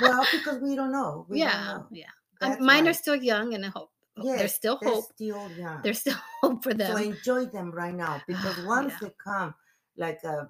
Well, 0.00 0.24
because 0.32 0.60
we 0.60 0.74
don't 0.74 0.90
know. 0.92 1.26
We 1.28 1.38
yeah. 1.40 1.52
don't 1.52 1.66
know. 1.66 1.86
Yeah. 1.92 2.06
Um, 2.40 2.50
That's 2.50 2.62
mine 2.62 2.84
why. 2.84 2.90
are 2.90 2.94
still 2.94 3.16
young 3.16 3.54
and 3.54 3.64
I 3.64 3.68
hope 3.68 3.90
Yes, 4.22 4.38
there's 4.38 4.54
still 4.54 4.76
hope. 4.76 5.04
Still 5.14 5.50
young. 5.58 5.80
There's 5.82 5.98
still 6.00 6.16
hope 6.42 6.62
for 6.62 6.72
them. 6.72 6.96
so 6.96 7.02
enjoy 7.02 7.46
them 7.46 7.70
right 7.72 7.94
now 7.94 8.22
because 8.26 8.56
once 8.64 8.92
Yeah. 8.92 9.08
they 9.08 9.14
come 9.22 9.54
like 9.96 10.20
uh 10.24 10.44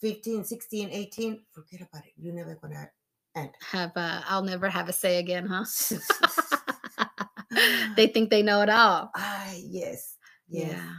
15 0.00 0.44
16 0.44 0.90
18 0.90 1.44
forget 1.52 1.80
about 1.80 2.04
it 2.04 2.12
you're 2.16 2.34
never 2.34 2.54
gonna 2.56 2.90
end 3.34 3.50
Have 3.70 3.96
uh, 3.96 4.22
I'll 4.26 4.42
never 4.42 4.68
have 4.68 4.88
a 4.88 4.92
say 4.92 5.18
again, 5.18 5.46
huh? 5.46 5.64
they 7.96 8.06
think 8.06 8.30
they 8.30 8.42
know 8.42 8.62
it 8.62 8.70
all. 8.70 9.10
ah 9.14 9.52
yes 9.56 10.16
yes 10.48 10.72
Yeah. 10.72 10.92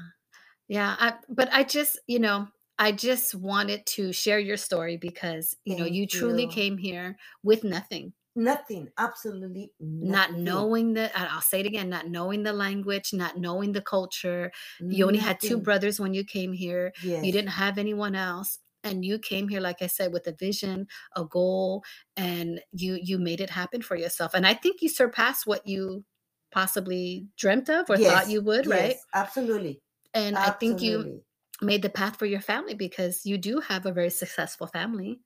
Yeah. 0.67 0.95
I, 0.99 1.13
but 1.29 1.49
I 1.53 1.63
just, 1.63 1.99
you 2.07 2.19
know, 2.19 2.47
I 2.79 2.91
just 2.91 3.35
wanted 3.35 3.85
to 3.87 4.13
share 4.13 4.39
your 4.39 4.57
story 4.57 4.97
because, 4.97 5.55
you 5.65 5.75
know, 5.75 5.85
you 5.85 6.07
truly 6.07 6.43
you. 6.43 6.49
came 6.49 6.77
here 6.77 7.17
with 7.43 7.63
nothing, 7.63 8.13
nothing 8.35 8.89
absolutely 8.97 9.71
not 9.79 10.33
knowing 10.33 10.93
the, 10.93 11.09
I'll 11.17 11.41
say 11.41 11.61
it 11.61 11.65
again, 11.65 11.89
not 11.89 12.07
knowing 12.07 12.43
the 12.43 12.53
language, 12.53 13.13
not 13.13 13.37
knowing 13.37 13.71
the 13.71 13.81
culture. 13.81 14.51
You 14.89 15.07
only 15.07 15.19
had 15.19 15.39
two 15.39 15.57
brothers 15.59 15.99
when 15.99 16.13
you 16.13 16.23
came 16.23 16.53
here. 16.53 16.93
yes 16.99 17.23
You 17.23 17.31
didn't 17.31 17.51
have 17.51 17.77
anyone 17.77 18.15
else. 18.15 18.59
And 18.83 19.03
you 19.03 19.17
came 19.19 19.49
here, 19.49 19.59
like 19.59 19.81
I 19.81 19.87
said, 19.87 20.13
with 20.13 20.27
a 20.27 20.33
vision, 20.39 20.87
a 21.15 21.25
goal, 21.25 21.83
and 22.15 22.61
you 22.71 22.99
you 23.01 23.17
made 23.17 23.41
it 23.41 23.49
happen 23.49 23.81
for 23.81 23.95
yourself. 23.97 24.33
And 24.33 24.45
I 24.47 24.53
think 24.53 24.81
you 24.81 24.87
surpassed 24.89 25.47
what 25.47 25.67
you 25.67 26.05
possibly 26.51 27.27
dreamt 27.37 27.69
of 27.69 27.89
or 27.89 27.97
thought 27.97 28.29
you 28.29 28.41
would, 28.41 28.67
right? 28.67 28.91
yes, 28.91 29.05
absolutely 29.13 29.81
And 30.13 30.37
I 30.37 30.51
think 30.51 30.81
you 30.81 31.21
made 31.61 31.81
the 31.81 31.89
path 31.89 32.17
for 32.17 32.25
your 32.25 32.41
family 32.41 32.73
because 32.73 33.25
you 33.25 33.37
do 33.37 33.59
have 33.59 33.85
a 33.85 33.91
very 33.91 34.09
successful 34.09 34.67
family. 34.67 35.19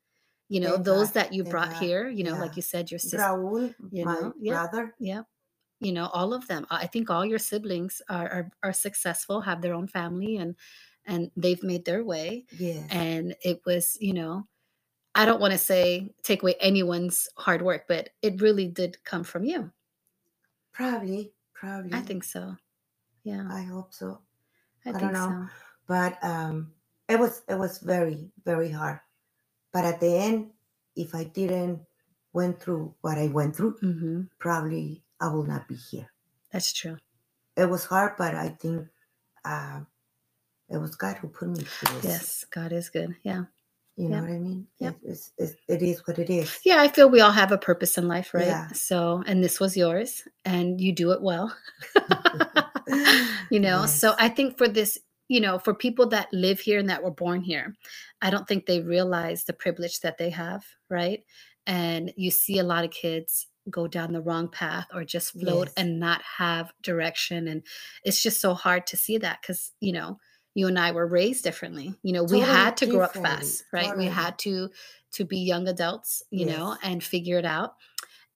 You 0.48 0.60
know, 0.60 0.72
Thank 0.74 0.84
those 0.84 1.12
that 1.12 1.32
you 1.32 1.44
brought 1.44 1.70
God, 1.70 1.82
here, 1.82 2.08
you 2.08 2.24
know, 2.24 2.34
yeah. 2.34 2.40
like 2.40 2.56
you 2.56 2.62
said, 2.62 2.90
your 2.90 2.98
sister, 2.98 3.18
Raul, 3.18 3.74
you 3.90 4.04
my 4.04 4.14
know, 4.14 4.34
yeah. 4.38 4.52
brother 4.52 4.94
yeah, 4.98 5.22
you 5.80 5.92
know, 5.92 6.08
all 6.12 6.34
of 6.34 6.46
them. 6.46 6.66
I 6.70 6.86
think 6.86 7.08
all 7.08 7.24
your 7.24 7.38
siblings 7.38 8.02
are, 8.08 8.28
are 8.28 8.50
are 8.62 8.72
successful, 8.72 9.40
have 9.40 9.62
their 9.62 9.72
own 9.72 9.88
family, 9.88 10.36
and 10.36 10.54
and 11.06 11.30
they've 11.36 11.62
made 11.62 11.84
their 11.84 12.04
way. 12.04 12.44
Yeah. 12.58 12.84
And 12.90 13.34
it 13.42 13.62
was, 13.64 13.96
you 14.00 14.12
know, 14.14 14.46
I 15.14 15.24
don't 15.24 15.40
want 15.40 15.52
to 15.52 15.58
say 15.58 16.10
take 16.22 16.42
away 16.42 16.54
anyone's 16.60 17.28
hard 17.36 17.62
work, 17.62 17.84
but 17.88 18.10
it 18.22 18.40
really 18.40 18.68
did 18.68 19.02
come 19.04 19.24
from 19.24 19.44
you. 19.44 19.70
Probably 20.72 21.32
probably 21.54 21.92
I 21.94 22.00
think 22.00 22.24
so. 22.24 22.56
Yeah, 23.24 23.46
i 23.50 23.62
hope 23.62 23.92
so 23.94 24.20
I, 24.86 24.90
I 24.90 24.92
don't 24.94 25.12
know. 25.12 25.28
so. 25.30 25.46
but 25.88 26.18
um 26.24 26.72
it 27.08 27.18
was 27.20 27.42
it 27.48 27.56
was 27.58 27.78
very 27.78 28.30
very 28.44 28.70
hard 28.70 29.00
but 29.72 29.84
at 29.84 30.00
the 30.00 30.16
end 30.16 30.50
if 30.96 31.14
i 31.14 31.24
didn't 31.24 31.80
went 32.32 32.60
through 32.60 32.94
what 33.02 33.18
i 33.18 33.28
went 33.28 33.56
through 33.56 33.76
hmm 33.80 34.22
probably 34.38 35.02
i 35.20 35.28
will 35.28 35.44
not 35.44 35.68
be 35.68 35.76
here 35.76 36.10
That's 36.52 36.72
true. 36.72 36.98
it 37.56 37.66
was 37.70 37.84
hard 37.86 38.14
but 38.18 38.34
i 38.34 38.48
think 38.50 38.88
uh, 39.44 39.80
it 40.70 40.78
was 40.78 40.96
god 40.96 41.16
who 41.18 41.28
put 41.28 41.48
me 41.48 41.64
through 41.64 42.00
this 42.00 42.04
Yes, 42.06 42.44
God 42.50 42.72
is 42.72 42.88
good. 42.90 43.16
Yeah. 43.24 43.44
You 43.96 44.08
know 44.08 44.20
what 44.20 44.30
i 44.30 44.38
mean 44.38 44.66
Yep. 44.78 44.96
It's, 45.04 45.32
it's, 45.38 45.54
it 45.68 45.82
is 45.82 46.06
what 46.06 46.18
it 46.18 46.30
is 46.30 46.58
Yeah, 46.64 46.80
I 46.80 46.88
feel 46.88 47.08
we 47.10 47.20
all 47.20 47.30
have 47.32 47.52
a 47.52 47.58
purpose 47.58 47.98
in 47.98 48.08
life, 48.08 48.34
right? 48.34 48.46
Yeah. 48.46 48.68
So, 48.72 49.22
and 49.26 49.42
this 49.44 49.60
was 49.60 49.76
yours, 49.76 50.22
and 50.44 50.80
you 50.80 50.92
do 50.92 51.12
it 51.12 51.22
well. 51.22 51.54
you 53.50 53.60
know, 53.60 53.86
so 53.86 54.14
I 54.18 54.28
think 54.28 54.58
for 54.58 54.68
this, 54.68 54.98
you 55.28 55.40
know, 55.40 55.58
for 55.58 55.74
people 55.74 56.06
that 56.08 56.28
live 56.32 56.60
here 56.60 56.78
and 56.78 56.88
that 56.90 57.02
were 57.02 57.10
born 57.12 57.40
here, 57.42 57.74
I 58.20 58.30
don't 58.30 58.46
think 58.48 58.66
they 58.66 58.80
realize 58.80 59.44
the 59.44 59.52
privilege 59.52 60.00
that 60.00 60.18
they 60.18 60.30
have, 60.30 60.64
right? 60.90 61.20
And 61.66 62.12
you 62.16 62.30
see 62.30 62.58
a 62.58 62.64
lot 62.64 62.84
of 62.84 62.90
kids 62.90 63.46
go 63.70 63.86
down 63.86 64.12
the 64.12 64.20
wrong 64.20 64.48
path 64.48 64.88
or 64.92 65.04
just 65.04 65.38
float 65.38 65.68
Yes. 65.68 65.74
and 65.76 66.00
not 66.00 66.20
have 66.38 66.72
direction. 66.82 67.46
And 67.46 67.62
it's 68.04 68.20
just 68.22 68.40
so 68.40 68.54
hard 68.54 68.86
to 68.88 68.96
see 68.96 69.18
that 69.18 69.38
because, 69.40 69.72
you 69.80 69.92
know, 69.92 70.18
you 70.54 70.68
and 70.68 70.78
I 70.78 70.92
were 70.92 71.06
raised 71.06 71.44
differently. 71.44 71.94
You 72.02 72.12
know, 72.12 72.24
we 72.24 72.40
had 72.40 72.76
to 72.78 72.86
grow 72.86 73.02
up 73.02 73.14
fast, 73.14 73.64
right? 73.72 73.86
totally. 73.86 74.06
We 74.06 74.10
had 74.10 74.38
to 74.40 74.70
to 75.12 75.24
be 75.24 75.38
young 75.38 75.68
adults, 75.68 76.22
you 76.30 76.46
know, 76.46 76.76
and 76.82 77.02
figure 77.02 77.38
it 77.38 77.44
out. 77.44 77.74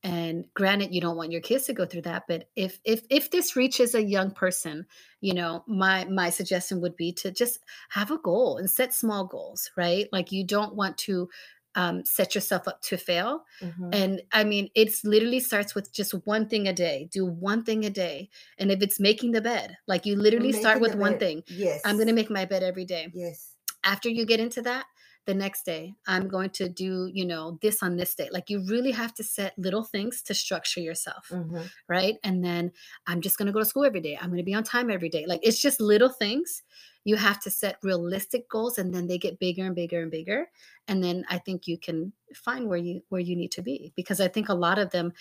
And 0.02 0.46
granted, 0.54 0.94
you 0.94 1.00
don't 1.00 1.16
want 1.16 1.32
your 1.32 1.40
kids 1.40 1.64
to 1.64 1.72
go 1.72 1.84
through 1.84 2.02
that, 2.02 2.24
but 2.28 2.48
if 2.54 2.78
if 2.84 3.02
if 3.10 3.30
this 3.30 3.56
reaches 3.56 3.94
a 3.94 4.02
young 4.02 4.30
person, 4.30 4.86
you 5.20 5.34
know, 5.34 5.64
my 5.66 6.04
my 6.04 6.30
suggestion 6.30 6.80
would 6.82 6.96
be 6.96 7.12
to 7.14 7.32
just 7.32 7.58
have 7.88 8.10
a 8.10 8.18
goal 8.18 8.58
and 8.58 8.70
set 8.70 8.94
small 8.94 9.26
goals, 9.26 9.70
right? 9.76 10.08
Like 10.12 10.30
you 10.30 10.44
don't 10.44 10.76
want 10.76 10.96
to 10.98 11.28
um, 11.76 12.04
set 12.04 12.34
yourself 12.34 12.66
up 12.66 12.80
to 12.82 12.96
fail. 12.96 13.44
Mhm. 13.62 13.90
And 13.92 14.22
I 14.32 14.42
mean, 14.44 14.70
it's 14.74 15.04
literally 15.04 15.40
starts 15.40 15.74
with 15.74 15.92
just 15.92 16.12
one 16.26 16.48
thing 16.48 16.66
a 16.66 16.72
day. 16.72 17.08
Do 17.12 17.24
one 17.26 17.62
thing 17.64 17.84
a 17.84 17.90
day. 17.90 18.30
And 18.58 18.72
if 18.72 18.82
it's 18.82 18.98
making 18.98 19.32
the 19.32 19.40
bed, 19.42 19.76
like 19.86 20.06
you 20.06 20.16
literally 20.16 20.52
start 20.52 20.80
with 20.80 20.94
one 20.96 21.12
bed. 21.12 21.20
thing. 21.20 21.42
yes 21.48 21.82
I'm 21.84 21.96
going 21.96 22.08
to 22.08 22.14
make 22.14 22.30
my 22.30 22.44
bed 22.46 22.62
every 22.62 22.84
day 22.84 23.08
yes 23.14 23.54
after 23.84 24.08
you 24.08 24.26
get 24.26 24.40
into 24.40 24.62
that 24.62 24.86
the 25.26 25.34
next 25.34 25.64
day 25.66 25.92
i'm 26.06 26.28
going 26.28 26.50
to 26.50 26.68
do 26.68 27.10
you 27.12 27.24
know 27.26 27.58
this 27.60 27.82
on 27.82 27.96
this 27.96 28.14
day 28.14 28.28
like 28.32 28.48
you 28.48 28.64
really 28.68 28.92
have 28.92 29.12
to 29.12 29.24
set 29.24 29.52
little 29.58 29.82
things 29.82 30.22
to 30.22 30.32
structure 30.34 30.80
yourself 30.80 31.28
Mhm. 31.30 31.68
right 31.88 32.14
and 32.22 32.44
then 32.44 32.70
i'm 33.08 33.20
just 33.20 33.36
going 33.38 33.46
to 33.46 33.52
go 33.52 33.58
to 33.58 33.64
school 33.72 33.84
every 33.84 34.00
day 34.00 34.16
i'm 34.20 34.30
going 34.30 34.38
to 34.44 34.50
be 34.52 34.54
on 34.54 34.62
time 34.64 34.88
every 34.90 35.08
day 35.08 35.24
like 35.26 35.40
it's 35.42 35.60
just 35.60 35.80
little 35.80 36.08
things 36.08 36.62
you 37.06 37.16
have 37.16 37.38
to 37.40 37.50
set 37.50 37.78
realistic 37.82 38.48
goals 38.48 38.78
and 38.78 38.92
then 38.94 39.06
they 39.06 39.18
get 39.18 39.38
bigger 39.38 39.64
and 39.66 39.76
bigger 39.76 40.02
and 40.02 40.10
bigger 40.10 40.46
and 40.88 41.02
then 41.04 41.24
i 41.28 41.38
think 41.38 41.66
you 41.68 41.78
can 41.78 42.12
find 42.34 42.68
where 42.68 42.78
you 42.78 43.02
where 43.10 43.20
you 43.20 43.36
need 43.36 43.52
to 43.52 43.62
be 43.62 43.92
because 43.96 44.20
i 44.20 44.28
think 44.28 44.48
a 44.48 44.54
lot 44.54 44.78
of 44.78 44.90
them 44.90 45.12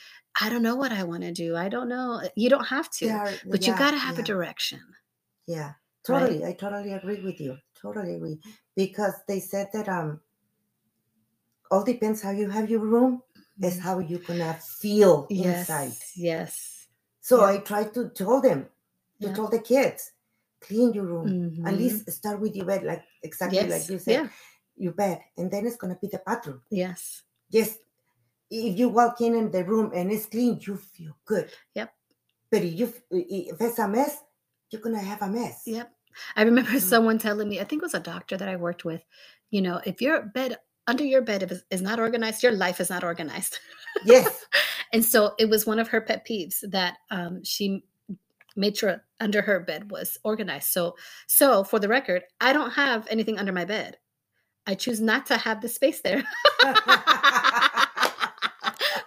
i 0.41 0.49
don't 0.49 0.63
know 0.63 0.75
what 0.75 0.91
i 0.91 1.03
want 1.03 1.23
to 1.23 1.31
do 1.31 1.55
i 1.55 1.69
don't 1.69 1.89
know 1.89 2.21
you 2.35 2.49
don't 2.49 2.65
have 2.67 2.89
to 2.89 3.21
but 3.51 3.67
you 3.67 3.73
yeah, 3.73 3.79
got 3.83 3.91
to 3.91 3.97
have 3.97 4.17
a 4.17 4.23
direction 4.23 4.81
Yeah, 5.47 5.73
Right? 6.07 6.29
totally. 6.29 6.45
I 6.45 6.53
totally 6.53 6.93
agree 6.93 7.21
with 7.21 7.39
you. 7.39 7.57
Totally 7.73 8.15
agree. 8.15 8.39
Because 8.75 9.13
they 9.27 9.39
said 9.39 9.69
that 9.73 9.89
um 9.89 10.21
all 11.71 11.83
depends 11.83 12.21
how 12.21 12.31
you 12.31 12.49
have 12.49 12.69
your 12.69 12.79
room 12.79 13.21
is 13.61 13.77
Mhm. 13.77 13.83
how 13.83 13.99
you're 13.99 14.19
gonna 14.19 14.53
feel 14.55 15.31
inside. 15.35 15.91
yes 15.93 16.11
yes 16.15 16.87
So 17.19 17.41
yeah. 17.41 17.43
I 17.43 17.57
tried 17.59 17.93
to 17.95 18.09
tell 18.09 18.39
them, 18.39 18.69
to 19.21 19.29
Yeah. 19.29 19.33
tell 19.33 19.49
the 19.49 19.59
kids, 19.59 20.13
clean 20.67 20.93
your 20.93 21.05
room. 21.05 21.27
At 21.65 21.73
Mhm. 21.73 21.77
least 21.77 22.11
start 22.11 22.39
with 22.39 22.55
your 22.55 22.65
bed, 22.65 22.83
like 22.83 23.03
exactly 23.23 23.67
like 23.69 23.89
you 23.89 23.99
said, 23.99 24.11
yeah 24.11 24.29
your 24.77 24.91
bed, 24.93 25.21
and 25.37 25.49
then 25.49 25.65
it's 25.65 25.77
gonna 25.77 25.97
be 26.01 26.07
the 26.07 26.21
bathroom. 26.25 26.61
yes 26.69 27.23
Yes. 27.49 27.77
if 28.51 28.77
you 28.77 28.89
walk 28.89 29.21
in 29.21 29.33
in 29.33 29.49
the 29.51 29.63
room 29.63 29.91
and 29.95 30.11
it's 30.11 30.25
clean, 30.27 30.59
you 30.61 30.77
feel 30.77 31.15
good. 31.25 31.49
Yep. 31.73 31.93
But 32.51 32.61
if 32.63 32.73
you 32.73 32.93
if 33.11 33.61
it's 33.61 33.79
a 33.79 33.87
mess, 33.87 34.17
you're 34.69 34.81
gonna 34.81 35.01
have 35.01 35.21
a 35.21 35.27
mess. 35.27 35.63
Yep. 35.65 35.91
I 36.35 36.41
remember 36.43 36.71
Mm. 36.71 36.81
someone 36.81 37.17
telling 37.17 37.47
me, 37.49 37.59
I 37.59 37.63
think 37.63 37.81
it 37.81 37.85
was 37.85 37.93
a 37.93 37.99
doctor 37.99 38.37
that 38.37 38.47
I 38.47 38.55
worked 38.55 38.85
with, 38.85 39.01
you 39.49 39.61
know, 39.61 39.81
if 39.85 40.01
your 40.01 40.21
bed 40.23 40.57
under 40.87 41.03
your 41.03 41.21
bed 41.21 41.49
is, 41.51 41.63
is 41.71 41.81
not 41.81 41.99
organized, 41.99 42.43
your 42.43 42.51
life 42.51 42.79
is 42.79 42.89
not 42.89 43.03
organized. 43.03 43.59
Yes. 44.05 44.27
and 44.93 45.03
so 45.03 45.33
it 45.39 45.49
was 45.49 45.65
one 45.65 45.79
of 45.79 45.87
her 45.87 46.01
pet 46.01 46.25
peeves 46.27 46.57
that 46.69 46.97
um, 47.09 47.43
she 47.43 47.83
made 48.55 48.77
sure 48.77 49.03
under 49.19 49.41
her 49.41 49.59
bed 49.59 49.91
was 49.91 50.17
organized. 50.23 50.69
So, 50.71 50.95
so 51.27 51.63
for 51.63 51.79
the 51.79 51.87
record, 51.87 52.23
I 52.41 52.53
don't 52.53 52.71
have 52.71 53.07
anything 53.09 53.37
under 53.39 53.51
my 53.51 53.65
bed. 53.65 53.97
I 54.67 54.75
choose 54.75 54.99
not 55.01 55.25
to 55.27 55.37
have 55.37 55.61
the 55.61 55.69
space 55.69 56.01
there. 56.01 56.23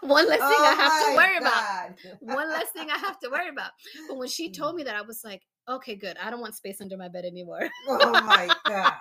one 0.02 0.28
less 0.28 0.38
thing 0.38 0.60
I 0.62 0.74
have 0.78 0.92
to 1.00 1.06
Oh 1.10 1.14
worry 1.16 1.40
my 1.40 1.48
about. 1.48 1.98
One 2.20 2.48
less 2.48 2.68
thing 2.70 2.90
I 2.90 2.98
have 2.98 3.18
to 3.20 3.28
worry 3.30 3.48
about. 3.48 3.72
But 4.08 4.16
when 4.18 4.28
she 4.28 4.48
Mm. 4.50 4.56
told 4.56 4.76
me 4.76 4.82
that, 4.84 4.94
I 4.96 5.02
was 5.02 5.22
like, 5.24 5.42
okay, 5.68 5.96
good. 5.96 6.16
I 6.18 6.30
don't 6.30 6.40
want 6.40 6.54
space 6.54 6.80
under 6.80 6.96
my 6.96 7.08
bed 7.08 7.24
anymore. 7.24 7.68
oh 7.88 8.22
my 8.24 8.48
god. 8.66 8.92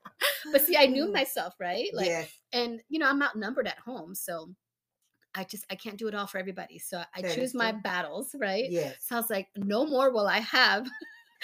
but 0.52 0.62
see, 0.62 0.76
I 0.76 0.86
knew 0.86 1.12
myself, 1.12 1.54
right? 1.60 1.88
Like, 1.92 2.06
yes. 2.06 2.30
and 2.52 2.80
you 2.88 2.98
know, 2.98 3.08
I'm 3.08 3.22
outnumbered 3.22 3.68
at 3.68 3.78
home, 3.78 4.14
so 4.14 4.50
I 5.36 5.44
just 5.44 5.64
I 5.70 5.74
can't 5.74 5.98
do 5.98 6.08
it 6.08 6.14
all 6.14 6.26
for 6.26 6.38
everybody. 6.38 6.78
So 6.78 7.02
I 7.14 7.22
That 7.22 7.34
choose 7.34 7.52
my 7.54 7.70
battles, 7.72 8.34
right? 8.38 8.70
Yes. 8.70 8.96
So 9.00 9.16
I 9.16 9.20
was 9.20 9.30
like, 9.30 9.48
no 9.56 9.86
more 9.86 10.10
will 10.10 10.26
I 10.26 10.38
have 10.40 10.88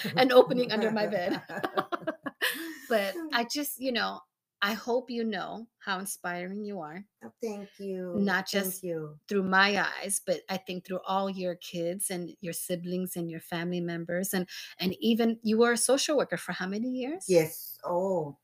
an 0.16 0.32
opening 0.32 0.72
under 0.72 0.90
my 0.90 1.06
bed. 1.06 1.42
but 2.88 3.14
I 3.32 3.44
just, 3.44 3.78
you 3.80 3.92
know, 3.92 4.20
I 4.64 4.74
hope 4.74 5.10
you 5.10 5.24
know 5.24 5.66
how 5.80 5.98
inspiring 5.98 6.64
you 6.64 6.78
are 6.80 7.04
Oh, 7.24 7.32
Thank 7.42 7.68
you. 7.78 8.14
Not 8.16 8.48
Thank 8.48 8.64
just- 8.64 8.84
you. 8.84 9.16
through 9.28 9.42
my 9.42 9.84
eyes, 10.00 10.20
but 10.24 10.40
I 10.48 10.56
think 10.56 10.84
through 10.86 11.00
all 11.06 11.28
your 11.28 11.56
kids 11.56 12.10
and 12.10 12.30
your 12.40 12.52
siblings 12.52 13.16
and 13.16 13.28
your 13.30 13.40
family 13.40 13.80
members 13.80 14.34
and 14.34 14.46
and 14.78 14.94
even 15.00 15.38
you 15.42 15.58
were 15.58 15.72
a 15.72 15.76
social 15.76 16.16
worker 16.16 16.36
for 16.36 16.52
how 16.52 16.66
many 16.66 16.88
years? 16.90 17.24
Yes. 17.28 17.76
Oh, 17.84 18.38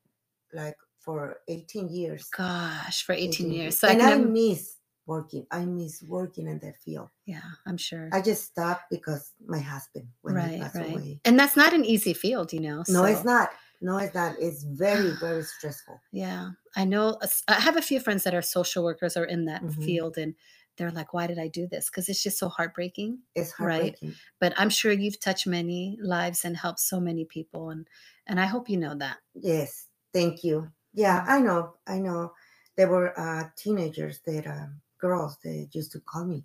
like 0.52 0.76
for 0.98 1.38
18 1.48 1.88
years. 1.88 2.28
Gosh, 2.36 3.02
for 3.04 3.12
18, 3.12 3.50
years. 3.52 3.78
So 3.78 3.86
and 3.88 4.02
I 4.02 4.12
I, 4.12 4.16
miss 4.18 4.74
working. 5.08 5.46
I 5.50 5.64
miss 5.64 6.02
working 6.02 6.46
in 6.46 6.58
that 6.60 6.76
field. 6.76 7.10
Yeah, 7.26 7.50
I'm 7.66 7.76
sure. 7.76 8.08
I 8.12 8.22
just 8.22 8.44
stopped 8.44 8.90
because 8.90 9.32
my 9.44 9.58
husband 9.58 10.08
when 10.22 10.34
he 10.36 10.42
right, 10.42 10.60
passed 10.60 10.76
right. 10.76 10.92
away. 10.92 11.20
And 11.24 11.38
that's 11.38 11.56
not 11.56 11.72
an 11.74 11.84
easy 11.84 12.14
field, 12.14 12.52
you 12.52 12.60
know. 12.60 12.84
No, 12.86 13.04
it's 13.04 13.24
not. 13.24 13.50
No, 13.80 13.98
it's 13.98 14.14
not. 14.14 14.36
It's 14.38 14.62
very, 14.64 15.10
very 15.20 15.42
stressful. 15.42 16.00
Yeah, 16.10 16.52
I 16.74 16.84
know. 16.84 17.18
I 17.48 17.54
have 17.60 17.76
a 17.76 17.82
few 17.82 18.00
friends 18.00 18.24
that 18.24 18.34
are 18.34 18.42
social 18.42 18.82
workers 18.84 19.16
or 19.16 19.24
in 19.24 19.44
that 19.46 19.62
Mhm. 19.62 19.82
field, 19.84 20.16
and 20.16 20.34
they're 20.76 20.90
like, 20.90 21.12
"Why 21.12 21.26
did 21.26 21.38
I 21.38 21.48
do 21.48 21.66
this?" 21.66 21.90
Because 21.90 22.08
it's 22.08 22.22
just 22.22 22.38
so 22.38 22.48
heartbreaking. 22.48 23.22
It's 23.34 23.52
Right. 23.58 23.96
heartbreaking. 23.96 24.20
But 24.40 24.54
I'm 24.56 24.70
sure 24.70 24.92
you've 24.92 25.20
touched 25.20 25.46
many 25.46 25.98
lives 26.00 26.44
and 26.44 26.56
helped 26.56 26.80
so 26.80 26.98
many 27.00 27.24
people, 27.26 27.70
and 27.70 27.86
and 28.26 28.40
I 28.40 28.46
hope 28.46 28.70
you 28.70 28.78
know 28.78 28.94
that. 28.96 29.18
Yes, 29.34 29.88
thank 30.12 30.44
you. 30.44 30.72
Yeah, 30.92 31.24
I 31.26 31.40
know. 31.40 31.76
I 31.86 31.98
know. 31.98 32.34
There 32.76 32.88
were 32.88 33.18
uh, 33.18 33.50
teenagers 33.56 34.20
that 34.26 34.46
um, 34.46 34.80
girls 34.98 35.38
that 35.44 35.68
used 35.72 35.92
to 35.92 36.00
call 36.00 36.24
me 36.26 36.44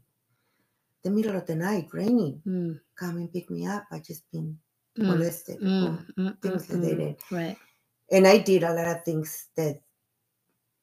the 1.03 1.09
middle 1.11 1.35
of 1.35 1.45
the 1.47 1.55
night, 1.55 1.89
raining, 1.93 2.41
Mm, 2.47 2.79
come 2.97 3.17
and 3.17 3.31
pick 3.33 3.49
me 3.49 3.67
up. 3.67 3.85
I 3.91 3.99
just 3.99 4.29
been 4.31 4.57
mm, 4.97 5.07
molested, 5.07 5.57
or 5.81 5.99
mm, 5.99 6.05
mm, 6.17 6.41
things 6.41 6.65
mm, 6.65 6.67
that 6.67 6.77
they 6.81 6.95
mm. 6.95 6.97
did. 6.97 7.15
Right. 7.31 7.57
and 8.11 8.27
I 8.27 8.37
did 8.39 8.63
a 8.63 8.73
lot 8.73 8.87
of 8.97 9.03
things 9.03 9.47
that 9.57 9.81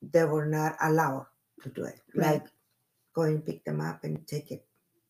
they 0.02 0.24
were 0.24 0.46
not 0.46 0.76
allowed 0.82 1.26
to 1.62 1.68
do 1.70 1.84
it, 1.84 2.00
Right. 2.14 2.42
like 2.42 2.46
go 3.14 3.22
and 3.22 3.44
pick 3.44 3.64
them 3.64 3.80
up 3.80 4.04
and 4.04 4.26
take 4.26 4.50
it 4.52 4.64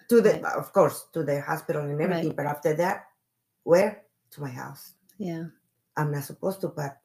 to 0.08 0.20
the, 0.20 0.40
Right. 0.42 0.56
of 0.56 0.72
course, 0.72 1.06
to 1.14 1.24
the 1.24 1.40
hospital 1.40 1.82
and 1.82 2.00
everything. 2.00 2.28
Right. 2.28 2.36
But 2.36 2.46
after 2.46 2.74
that, 2.76 3.06
where 3.64 4.02
to 4.32 4.40
my 4.40 4.50
house? 4.50 4.94
Yeah. 5.18 5.44
I'm 5.96 6.12
not 6.12 6.24
supposed 6.24 6.60
to, 6.62 6.68
but 6.68 6.98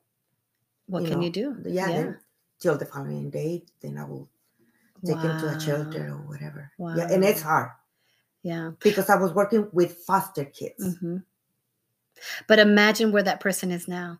What 0.88 1.04
you 1.04 1.10
can 1.10 1.20
know, 1.20 1.26
you 1.26 1.32
do? 1.32 1.58
yeah, 1.66 1.88
then 1.88 2.20
till 2.60 2.78
the 2.78 2.86
following 2.86 3.30
day, 3.30 3.66
then 3.82 3.98
I 3.98 4.06
will 4.06 4.30
take 5.06 5.24
him 5.24 5.38
to 5.38 5.48
a 5.48 5.60
shelter 5.60 6.08
or 6.10 6.28
whatever. 6.28 6.72
Yeah, 6.94 7.08
and 7.12 7.24
it's 7.24 7.42
hard 7.42 7.72
Yeah. 8.44 8.72
because 8.84 9.10
I 9.10 9.16
was 9.18 9.34
working 9.34 9.70
with 9.74 9.98
foster 10.06 10.46
kids. 10.46 10.98
hmm 11.02 11.18
But 12.48 12.60
imagine 12.60 13.12
where 13.12 13.24
that 13.24 13.40
person 13.40 13.72
is 13.72 13.88
now, 13.88 14.20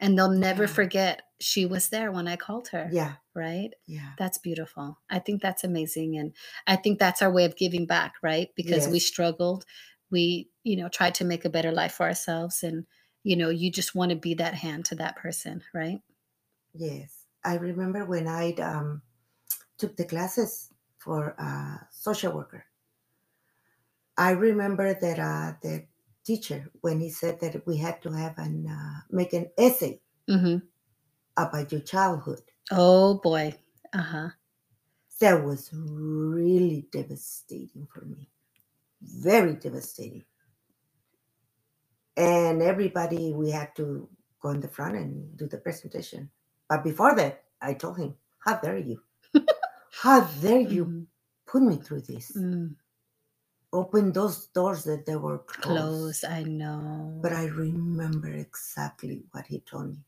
and 0.00 0.18
they'll 0.18 0.30
never 0.30 0.62
Yeah. 0.62 0.74
forget 0.74 1.22
she 1.40 1.66
was 1.66 1.88
there 1.90 2.12
when 2.12 2.28
I 2.28 2.36
called 2.36 2.68
her. 2.68 2.90
Yeah, 2.92 3.14
Right. 3.34 3.70
yeah, 3.86 4.12
That's 4.18 4.38
beautiful. 4.38 4.98
I 5.10 5.18
think 5.18 5.42
that's 5.42 5.64
amazing. 5.64 6.16
And 6.18 6.34
I 6.66 6.76
think 6.76 6.98
that's 6.98 7.22
our 7.22 7.30
way 7.30 7.44
of 7.44 7.56
giving 7.56 7.86
back, 7.86 8.14
right? 8.22 8.48
Because 8.56 8.88
we 8.88 8.98
struggled. 8.98 9.64
We, 10.10 10.50
you 10.64 10.76
know, 10.76 10.88
tried 10.88 11.14
to 11.16 11.24
make 11.24 11.44
a 11.44 11.50
better 11.50 11.72
life 11.72 11.92
for 11.94 12.06
ourselves. 12.06 12.62
And, 12.62 12.86
you 13.24 13.36
know, 13.36 13.50
you 13.50 13.70
just 13.70 13.94
want 13.94 14.10
to 14.10 14.16
be 14.16 14.34
that 14.34 14.54
hand 14.54 14.86
to 14.86 14.94
that 14.96 15.16
person, 15.16 15.62
right? 15.74 16.00
yes. 16.74 17.24
I 17.44 17.56
remember 17.56 18.04
when 18.04 18.26
I'd 18.26 18.60
um, 18.60 19.02
took 19.78 19.96
the 19.96 20.04
classes 20.06 20.70
for 20.98 21.36
uh, 21.38 21.78
social 21.90 22.32
worker. 22.34 22.64
I 24.18 24.32
remember 24.32 24.94
that 24.94 25.18
uh, 25.20 25.54
the 25.62 25.86
teacher 26.26 26.70
when 26.82 27.00
he 27.00 27.10
said 27.10 27.40
that 27.40 27.66
we 27.66 27.78
had 27.78 28.02
to 28.02 28.12
have 28.12 28.38
an 28.38 28.68
uh, 28.68 29.00
make 29.10 29.32
an 29.34 29.50
essay 29.58 30.00
hmm 30.28 30.58
about 31.36 31.72
your 31.72 31.82
childhood. 31.82 32.42
Oh 32.72 33.14
boy. 33.16 33.54
Uh 33.94 34.02
huh. 34.02 34.28
That 35.20 35.44
was 35.44 35.70
really 35.72 36.88
devastating 36.92 37.88
for 37.92 38.04
me. 38.04 38.30
Very 39.02 39.54
devastating. 39.54 40.24
And 42.16 42.62
everybody, 42.62 43.32
we 43.34 43.50
had 43.50 43.76
to 43.76 44.08
go 44.42 44.50
in 44.50 44.60
the 44.60 44.68
front 44.68 44.96
and 44.96 45.36
do 45.36 45.48
the 45.48 45.58
presentation. 45.58 46.30
But 46.68 46.84
before 46.84 47.14
that, 47.16 47.44
I 47.62 47.74
told 47.74 47.98
him, 47.98 48.16
How 48.40 48.56
dare 48.58 48.78
you? 48.78 49.02
How 50.06 50.20
dare 50.20 50.60
you 50.60 51.08
put 51.46 51.62
me 51.64 51.78
through 51.78 52.02
this? 52.02 52.30
Mm, 52.36 52.76
Open 53.72 54.12
those 54.12 54.46
doors 54.54 54.84
that 54.84 55.04
they 55.04 55.16
were 55.16 55.38
closed. 55.38 56.22
close. 56.22 56.24
I 56.24 56.44
know. 56.44 57.18
But 57.20 57.32
I 57.32 57.46
remember 57.46 58.28
exactly 58.28 59.24
what 59.32 59.46
he 59.46 59.58
told 59.66 59.88
me. 59.90 59.98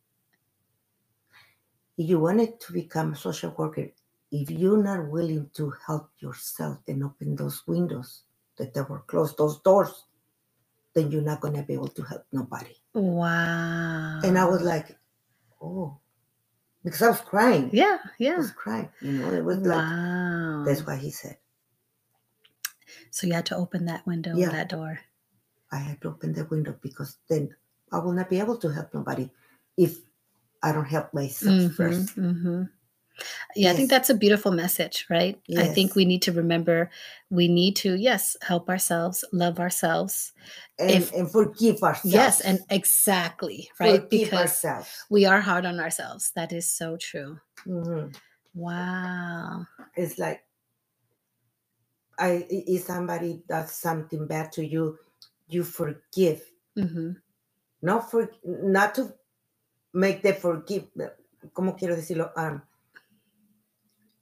If 1.98 2.08
you 2.08 2.20
wanted 2.20 2.60
to 2.60 2.72
become 2.72 3.14
a 3.14 3.16
social 3.16 3.50
worker, 3.58 3.88
if 4.30 4.48
you're 4.52 4.80
not 4.80 5.08
willing 5.10 5.50
to 5.54 5.74
help 5.84 6.10
yourself 6.20 6.78
and 6.86 7.02
open 7.02 7.34
those 7.34 7.66
windows 7.66 8.22
that 8.56 8.74
they 8.74 8.82
were 8.82 9.00
closed, 9.00 9.36
those 9.36 9.58
doors, 9.62 10.04
then 10.94 11.10
you're 11.10 11.22
not 11.22 11.40
going 11.40 11.54
to 11.54 11.62
be 11.64 11.74
able 11.74 11.88
to 11.88 12.02
help 12.02 12.24
nobody. 12.30 12.76
wow. 12.94 14.20
And 14.22 14.38
I 14.38 14.44
was 14.44 14.62
like, 14.62 14.96
oh, 15.60 15.98
because 16.84 17.02
I 17.02 17.08
was 17.08 17.20
crying. 17.20 17.70
yeah, 17.72 17.98
yeah. 18.18 18.34
I 18.34 18.38
was 18.38 18.52
crying. 18.52 18.88
You 19.00 19.12
know, 19.12 19.32
it 19.32 19.44
was 19.44 19.58
like, 19.58 19.78
Wow. 19.78 20.64
that's 20.64 20.86
what 20.86 20.98
he 20.98 21.10
said. 21.10 21.36
So 23.10 23.26
you 23.26 23.34
had 23.34 23.46
to 23.46 23.56
open 23.56 23.84
that 23.86 24.06
window, 24.06 24.36
Yeah. 24.36 24.50
that 24.50 24.68
door. 24.68 25.00
I 25.70 25.76
had 25.78 26.00
to 26.02 26.08
open 26.08 26.32
the 26.32 26.44
window 26.46 26.78
because 26.80 27.18
then 27.28 27.54
I 27.92 27.98
will 27.98 28.12
not 28.12 28.30
be 28.30 28.38
able 28.40 28.56
to 28.58 28.68
help 28.70 28.94
nobody 28.94 29.30
if 29.76 29.98
I 30.62 30.72
don't 30.72 30.86
help 30.88 31.12
myself 31.12 31.54
Mhm, 31.54 31.76
1st 31.76 32.16
mhm. 32.16 32.70
Yeah, 33.56 33.72
I 33.72 33.74
think 33.74 33.90
that's 33.90 34.10
a 34.10 34.14
beautiful 34.14 34.52
message, 34.52 35.06
right? 35.10 35.40
I 35.56 35.68
think 35.68 35.94
we 35.94 36.04
need 36.04 36.22
to 36.22 36.32
remember 36.32 36.90
we 37.30 37.48
need 37.48 37.76
to, 37.76 37.94
yes, 37.94 38.36
help 38.42 38.68
ourselves, 38.68 39.24
love 39.32 39.58
ourselves. 39.60 40.32
And, 40.78 40.90
If- 40.90 41.12
and 41.12 41.30
forgive 41.30 41.82
ourselves. 41.82 42.14
Yes, 42.14 42.40
and 42.40 42.60
exactly, 42.70 43.70
right? 43.80 44.02
forgive 44.02 44.10
because 44.30 44.32
ourselves. 44.64 44.88
we 45.10 45.26
are 45.26 45.40
hard 45.40 45.66
on 45.66 45.80
ourselves. 45.80 46.32
That 46.36 46.52
is 46.52 46.66
so 46.70 46.96
true. 46.96 47.38
Mhm. 47.66 48.14
Wow. 48.54 49.66
It's 49.94 50.18
like 50.18 50.44
I 52.18 52.46
if 52.50 52.84
somebody 52.84 53.42
does 53.48 53.72
something 53.72 54.26
bad 54.26 54.50
to 54.52 54.64
you, 54.64 54.98
you 55.48 55.62
forgive. 55.64 56.42
hmm 56.74 57.12
Not 57.82 58.10
for 58.10 58.30
not 58.44 58.94
to 58.96 59.14
make 59.92 60.22
them 60.22 60.34
forgive. 60.36 60.88
¿Cómo 61.52 61.78
quiero 61.78 61.94
decirlo? 61.94 62.32
Um, 62.36 62.62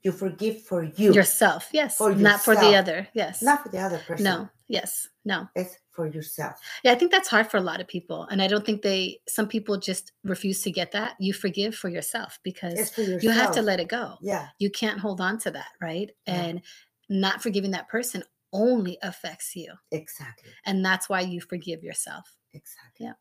you 0.03 0.11
forgive 0.11 0.61
for 0.63 0.83
you, 0.83 1.13
Yourself, 1.13 1.69
yes. 1.71 1.97
For 1.97 2.13
Not 2.15 2.41
for 2.41 2.55
the 2.55 2.75
other. 2.75 3.07
Yes. 3.13 3.41
not 3.41 3.63
for 3.63 3.69
the 3.69 3.79
other 3.79 3.97
person. 3.99 4.23
no. 4.23 4.49
Yes. 4.69 5.07
No. 5.25 5.47
it's 5.55 5.77
for 5.91 6.07
yourself. 6.07 6.59
Yeah, 6.83 6.91
I 6.91 6.95
think 6.95 7.11
that's 7.11 7.27
hard 7.29 7.49
for 7.49 7.57
a 7.57 7.61
lot 7.61 7.79
of 7.81 7.87
people. 7.87 8.27
And 8.29 8.41
I 8.41 8.47
don't 8.47 8.65
think 8.65 8.81
they 8.81 9.19
some 9.27 9.47
people 9.47 9.77
just 9.77 10.11
refuse 10.23 10.61
to 10.63 10.71
get 10.71 10.91
that. 10.91 11.15
You 11.19 11.33
forgive 11.33 11.73
for 11.73 11.89
yourself 11.89 12.39
because 12.43 12.91
for 12.91 13.01
yourself. 13.01 13.23
you 13.23 13.29
have 13.31 13.51
to 13.53 13.61
let 13.61 13.79
it 13.79 13.87
go. 13.87 14.15
Yeah, 14.21 14.49
You 14.59 14.69
can't 14.69 14.99
hold 14.99 15.19
on 15.21 15.39
to 15.39 15.51
that, 15.51 15.69
right? 15.81 16.11
Yeah. 16.27 16.33
And 16.35 16.61
not 17.09 17.41
forgiving 17.41 17.71
that 17.71 17.87
person 17.87 18.23
only 18.53 18.97
affects 19.01 19.55
you. 19.55 19.73
exactly, 19.91 20.51
And 20.65 20.83
that's 20.85 21.09
why 21.09 21.21
you 21.21 21.41
forgive 21.41 21.83
yourself. 21.83 22.35
exactly. 22.53 23.05
Yeah, 23.07 23.13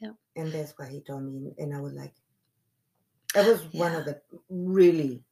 yeah. 0.00 0.10
And 0.36 0.52
that's 0.52 0.74
why 0.76 0.88
he 0.88 1.00
told 1.00 1.22
me, 1.24 1.52
and 1.58 1.74
I 1.74 1.80
was 1.80 1.92
like, 1.94 2.12
it 3.36 3.46
was 3.46 3.60
one 3.72 3.94
of 3.94 4.04
the 4.04 4.20
really 4.50 5.22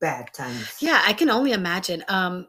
bad 0.00 0.32
times. 0.32 0.76
Yeah, 0.80 1.02
I 1.04 1.12
can 1.12 1.30
only 1.30 1.52
imagine. 1.52 2.04
Um, 2.08 2.48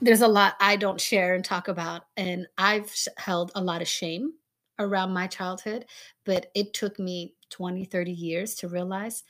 there's 0.00 0.20
a 0.20 0.28
lot 0.28 0.56
I 0.60 0.76
don't 0.76 1.00
share 1.00 1.34
and 1.34 1.44
talk 1.44 1.68
about, 1.68 2.02
and 2.16 2.46
I've 2.58 2.92
held 3.16 3.52
a 3.54 3.62
lot 3.62 3.82
of 3.82 3.88
shame 3.88 4.32
around 4.78 5.12
my 5.12 5.26
childhood, 5.26 5.86
but 6.24 6.46
it 6.54 6.74
took 6.74 6.98
me 6.98 7.34
20, 7.50 7.84
30 7.84 8.10
years 8.12 8.54
to 8.56 8.68
realize 8.68 9.22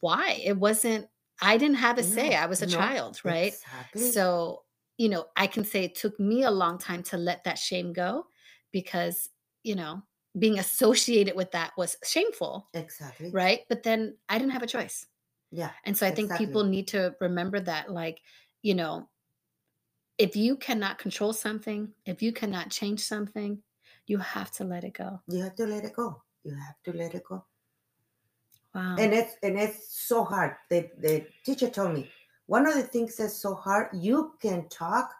why. 0.00 0.40
It 0.42 0.56
wasn't, 0.56 1.06
I 1.40 1.58
didn't 1.58 1.76
have 1.76 1.98
a 1.98 2.02
say. 2.02 2.34
I 2.34 2.46
was 2.46 2.62
a 2.62 2.66
no, 2.66 2.72
child, 2.72 3.20
right? 3.24 3.52
Exactly. 3.52 4.10
So, 4.10 4.62
you 4.96 5.08
know, 5.08 5.26
I 5.36 5.46
can 5.46 5.64
say 5.64 5.84
it 5.84 5.96
took 5.96 6.18
me 6.18 6.44
a 6.44 6.50
long 6.50 6.78
time 6.78 7.02
to 7.04 7.16
let 7.16 7.44
that 7.44 7.58
shame 7.58 7.92
go 7.92 8.26
because, 8.72 9.28
you 9.62 9.74
know, 9.74 10.02
being 10.38 10.58
associated 10.58 11.36
with 11.36 11.52
that 11.52 11.72
was 11.76 11.96
shameful, 12.04 12.68
exactly. 12.74 13.30
right? 13.32 13.60
But 13.68 13.82
then 13.82 14.16
I 14.28 14.38
didn't 14.38 14.52
have 14.52 14.62
a 14.62 14.68
choice. 14.68 15.06
Yeah. 15.54 15.70
And 15.84 15.96
so 15.96 16.04
I 16.04 16.10
think 16.10 16.34
people 16.34 16.64
need 16.64 16.88
to 16.88 17.14
remember 17.20 17.60
that, 17.60 17.88
like, 17.88 18.20
you 18.62 18.74
know, 18.74 19.08
if 20.18 20.34
you 20.34 20.56
cannot 20.56 20.98
control 20.98 21.32
something, 21.32 21.92
if 22.06 22.22
you 22.22 22.32
cannot 22.32 22.70
change 22.70 23.00
something, 23.00 23.62
you 24.08 24.18
have 24.18 24.50
to 24.52 24.64
let 24.64 24.82
it 24.82 24.94
go. 24.94 25.20
You 25.28 25.42
have 25.42 25.54
to 25.56 25.66
let 25.66 25.84
it 25.84 25.94
go. 25.94 26.22
You 26.42 26.56
have 26.56 26.74
to 26.84 26.92
let 26.92 27.14
it 27.14 27.22
go. 27.22 27.44
Wow. 28.74 28.96
And 28.98 29.14
it's 29.14 29.36
and 29.44 29.56
it's 29.56 29.94
so 29.94 30.24
hard. 30.24 30.56
The 30.70 30.90
the 30.98 31.26
teacher 31.44 31.70
told 31.70 31.94
me 31.94 32.10
one 32.46 32.66
of 32.66 32.74
the 32.74 32.82
things 32.82 33.16
that's 33.16 33.36
so 33.36 33.54
hard. 33.54 33.88
You 33.94 34.34
can 34.42 34.68
talk, 34.68 35.14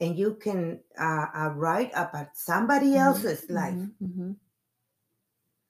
and 0.00 0.16
you 0.18 0.34
can 0.34 0.80
uh, 0.98 1.26
uh, 1.34 1.52
write 1.54 1.92
about 1.94 2.28
somebody 2.36 2.96
Mhm, 2.96 3.04
else's 3.04 3.44
life, 3.50 3.76
mhm, 3.76 3.92
mhm. 4.00 4.36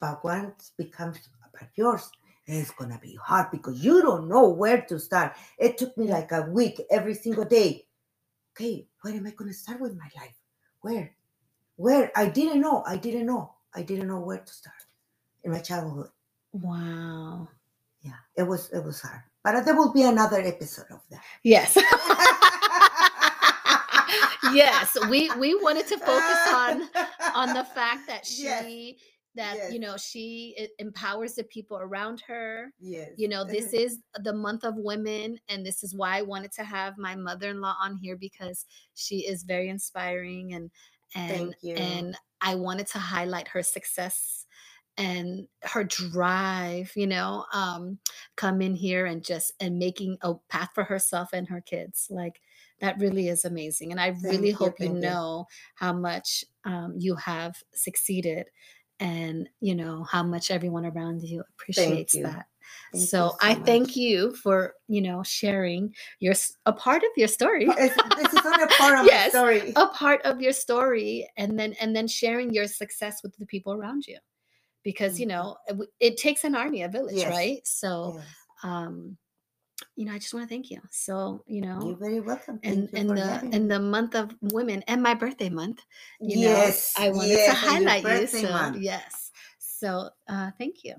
but 0.00 0.22
once 0.22 0.70
becomes 0.78 1.18
about 1.42 1.68
yours, 1.74 2.10
it's 2.46 2.70
gonna 2.72 2.98
be 3.00 3.16
hard 3.22 3.50
because 3.50 3.84
you 3.84 4.02
don't 4.02 4.28
know 4.28 4.48
where 4.48 4.82
to 4.82 4.98
start. 4.98 5.34
It 5.58 5.78
took 5.78 5.96
me 5.96 6.08
like 6.08 6.32
a 6.32 6.42
week 6.42 6.80
every 6.90 7.14
single 7.14 7.44
day. 7.44 7.86
Okay, 8.52 8.86
where 9.00 9.14
am 9.14 9.26
I 9.26 9.30
gonna 9.30 9.52
start 9.52 9.80
with 9.80 9.96
my 9.96 10.08
life? 10.16 10.34
Where? 10.80 11.14
Where? 11.76 12.10
I 12.16 12.28
didn't 12.28 12.60
know. 12.60 12.82
I 12.86 12.96
didn't 12.96 13.26
know. 13.26 13.54
I 13.74 13.82
didn't 13.82 14.08
know 14.08 14.20
where 14.20 14.38
to 14.38 14.52
start 14.52 14.76
in 15.44 15.52
my 15.52 15.60
childhood. 15.60 16.08
Wow. 16.52 17.48
Yeah. 18.02 18.12
it 18.36 18.42
was 18.42 18.68
it 18.70 18.84
was 18.84 19.00
hard. 19.00 19.22
But 19.44 19.64
there 19.64 19.76
will 19.76 19.92
be 19.92 20.02
another 20.02 20.40
episode 20.40 20.86
of 20.90 21.00
that. 21.10 21.22
Yes. 21.42 21.76
yes, 24.52 24.96
we 25.08 25.30
we 25.38 25.54
wanted 25.54 25.86
to 25.88 25.98
focus 25.98 26.38
on 26.52 26.82
on 27.34 27.54
the 27.54 27.64
fact 27.64 28.06
that 28.08 28.26
she 28.26 28.44
Yes, 28.44 28.94
that 29.34 29.56
yes. 29.56 29.72
you 29.72 29.78
know 29.78 29.96
she 29.96 30.68
empowers 30.78 31.34
the 31.34 31.44
people 31.44 31.78
around 31.78 32.22
her 32.26 32.72
yes. 32.80 33.10
you 33.16 33.28
know 33.28 33.44
this 33.48 33.72
is 33.72 33.98
the 34.22 34.32
month 34.32 34.64
of 34.64 34.74
women 34.76 35.38
and 35.48 35.64
this 35.64 35.82
is 35.82 35.94
why 35.94 36.18
i 36.18 36.22
wanted 36.22 36.52
to 36.52 36.64
have 36.64 36.98
my 36.98 37.14
mother-in-law 37.14 37.74
on 37.82 37.96
here 37.96 38.16
because 38.16 38.66
she 38.94 39.26
is 39.26 39.44
very 39.44 39.68
inspiring 39.68 40.52
and 40.54 40.70
and 41.14 41.54
and 41.76 42.16
i 42.40 42.54
wanted 42.54 42.86
to 42.86 42.98
highlight 42.98 43.48
her 43.48 43.62
success 43.62 44.46
and 44.98 45.46
her 45.62 45.84
drive 45.84 46.92
you 46.94 47.06
know 47.06 47.44
um 47.54 47.98
come 48.36 48.60
in 48.60 48.74
here 48.74 49.06
and 49.06 49.24
just 49.24 49.52
and 49.58 49.78
making 49.78 50.18
a 50.20 50.34
path 50.50 50.68
for 50.74 50.84
herself 50.84 51.30
and 51.32 51.48
her 51.48 51.62
kids 51.62 52.08
like 52.10 52.40
that 52.80 52.98
really 52.98 53.28
is 53.28 53.46
amazing 53.46 53.90
and 53.90 54.00
i 54.00 54.14
really 54.22 54.48
you, 54.48 54.54
hope 54.54 54.78
you. 54.78 54.90
know 54.90 55.46
how 55.76 55.92
much 55.92 56.44
um, 56.64 56.94
you 56.98 57.14
have 57.16 57.56
succeeded 57.72 58.46
and 59.02 59.48
you 59.60 59.74
know 59.74 60.04
how 60.04 60.22
much 60.22 60.50
everyone 60.50 60.86
around 60.86 61.22
you 61.22 61.42
appreciates 61.54 62.14
you. 62.14 62.22
that 62.22 62.46
Thank 62.92 63.08
so, 63.08 63.30
so 63.30 63.36
I 63.40 63.54
thank 63.54 63.96
you 63.96 64.34
for 64.36 64.74
you 64.86 65.00
know 65.02 65.22
sharing 65.24 65.92
your 66.20 66.34
a 66.66 66.72
part 66.72 67.02
of 67.02 67.10
your 67.16 67.28
story, 67.28 67.66
this 67.66 68.32
is 68.32 68.46
only 68.46 68.62
a 68.62 68.68
part 68.68 68.98
of 68.98 69.06
Yes, 69.06 69.30
story. 69.30 69.72
a 69.76 69.88
part 69.88 70.22
of 70.22 70.40
your 70.40 70.52
story, 70.52 71.28
and 71.36 71.58
then 71.58 71.74
and 71.80 71.94
then 71.94 72.06
sharing 72.06 72.52
your 72.52 72.66
success 72.68 73.22
with 73.22 73.36
the 73.36 73.46
people 73.46 73.72
around 73.72 74.06
you, 74.06 74.18
because 74.84 75.18
you 75.18 75.26
Thank 75.26 75.42
you. 75.42 75.44
know 75.44 75.56
it, 75.66 75.88
it 76.12 76.16
takes 76.16 76.44
an 76.44 76.54
army, 76.54 76.82
a 76.82 76.88
village, 76.88 77.16
Yes. 77.16 77.30
right? 77.30 77.60
So, 77.66 78.14
Yes. 78.16 78.26
um, 78.62 79.16
you 79.96 80.04
know, 80.06 80.12
I 80.12 80.18
just 80.18 80.34
want 80.34 80.48
to 80.48 80.48
thank 80.48 80.70
you. 80.70 80.80
So, 80.90 81.44
you 81.46 81.60
know, 81.62 81.80
You're 81.86 81.96
very 81.96 82.20
welcome. 82.20 82.58
Thank 82.58 82.92
and 82.92 82.98
in 82.98 83.06
the 83.08 83.48
in 83.52 83.68
the 83.68 83.78
month 83.78 84.14
of 84.14 84.34
women 84.52 84.82
and 84.88 85.02
my 85.02 85.14
birthday 85.14 85.48
month, 85.48 85.82
you 86.20 86.36
yes, 86.36 86.94
know, 86.96 87.04
I 87.04 87.10
wanted 87.10 87.28
yes, 87.34 87.60
to 87.62 87.68
highlight 87.68 88.04
you. 88.04 88.26
So, 88.26 88.52
month. 88.52 88.76
yes. 88.82 89.32
So, 89.58 90.10
uh, 90.28 90.50
thank 90.58 90.84
you. 90.84 90.94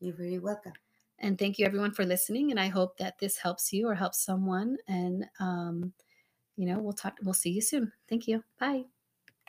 You're 0.00 0.14
very 0.16 0.38
welcome. 0.38 0.74
And 1.18 1.38
thank 1.38 1.58
you 1.58 1.66
everyone 1.66 1.92
for 1.92 2.04
listening. 2.04 2.50
And 2.50 2.60
I 2.60 2.68
hope 2.68 2.96
that 2.98 3.18
this 3.18 3.36
helps 3.36 3.72
you 3.72 3.88
or 3.88 3.94
helps 3.94 4.24
someone. 4.24 4.76
And, 4.86 5.26
um, 5.40 5.92
you 6.56 6.66
know, 6.66 6.78
we'll 6.78 6.92
talk, 6.92 7.16
we'll 7.22 7.34
see 7.34 7.50
you 7.50 7.60
soon. 7.60 7.90
Thank 8.08 8.28
you. 8.28 8.44
Bye. 8.58 8.84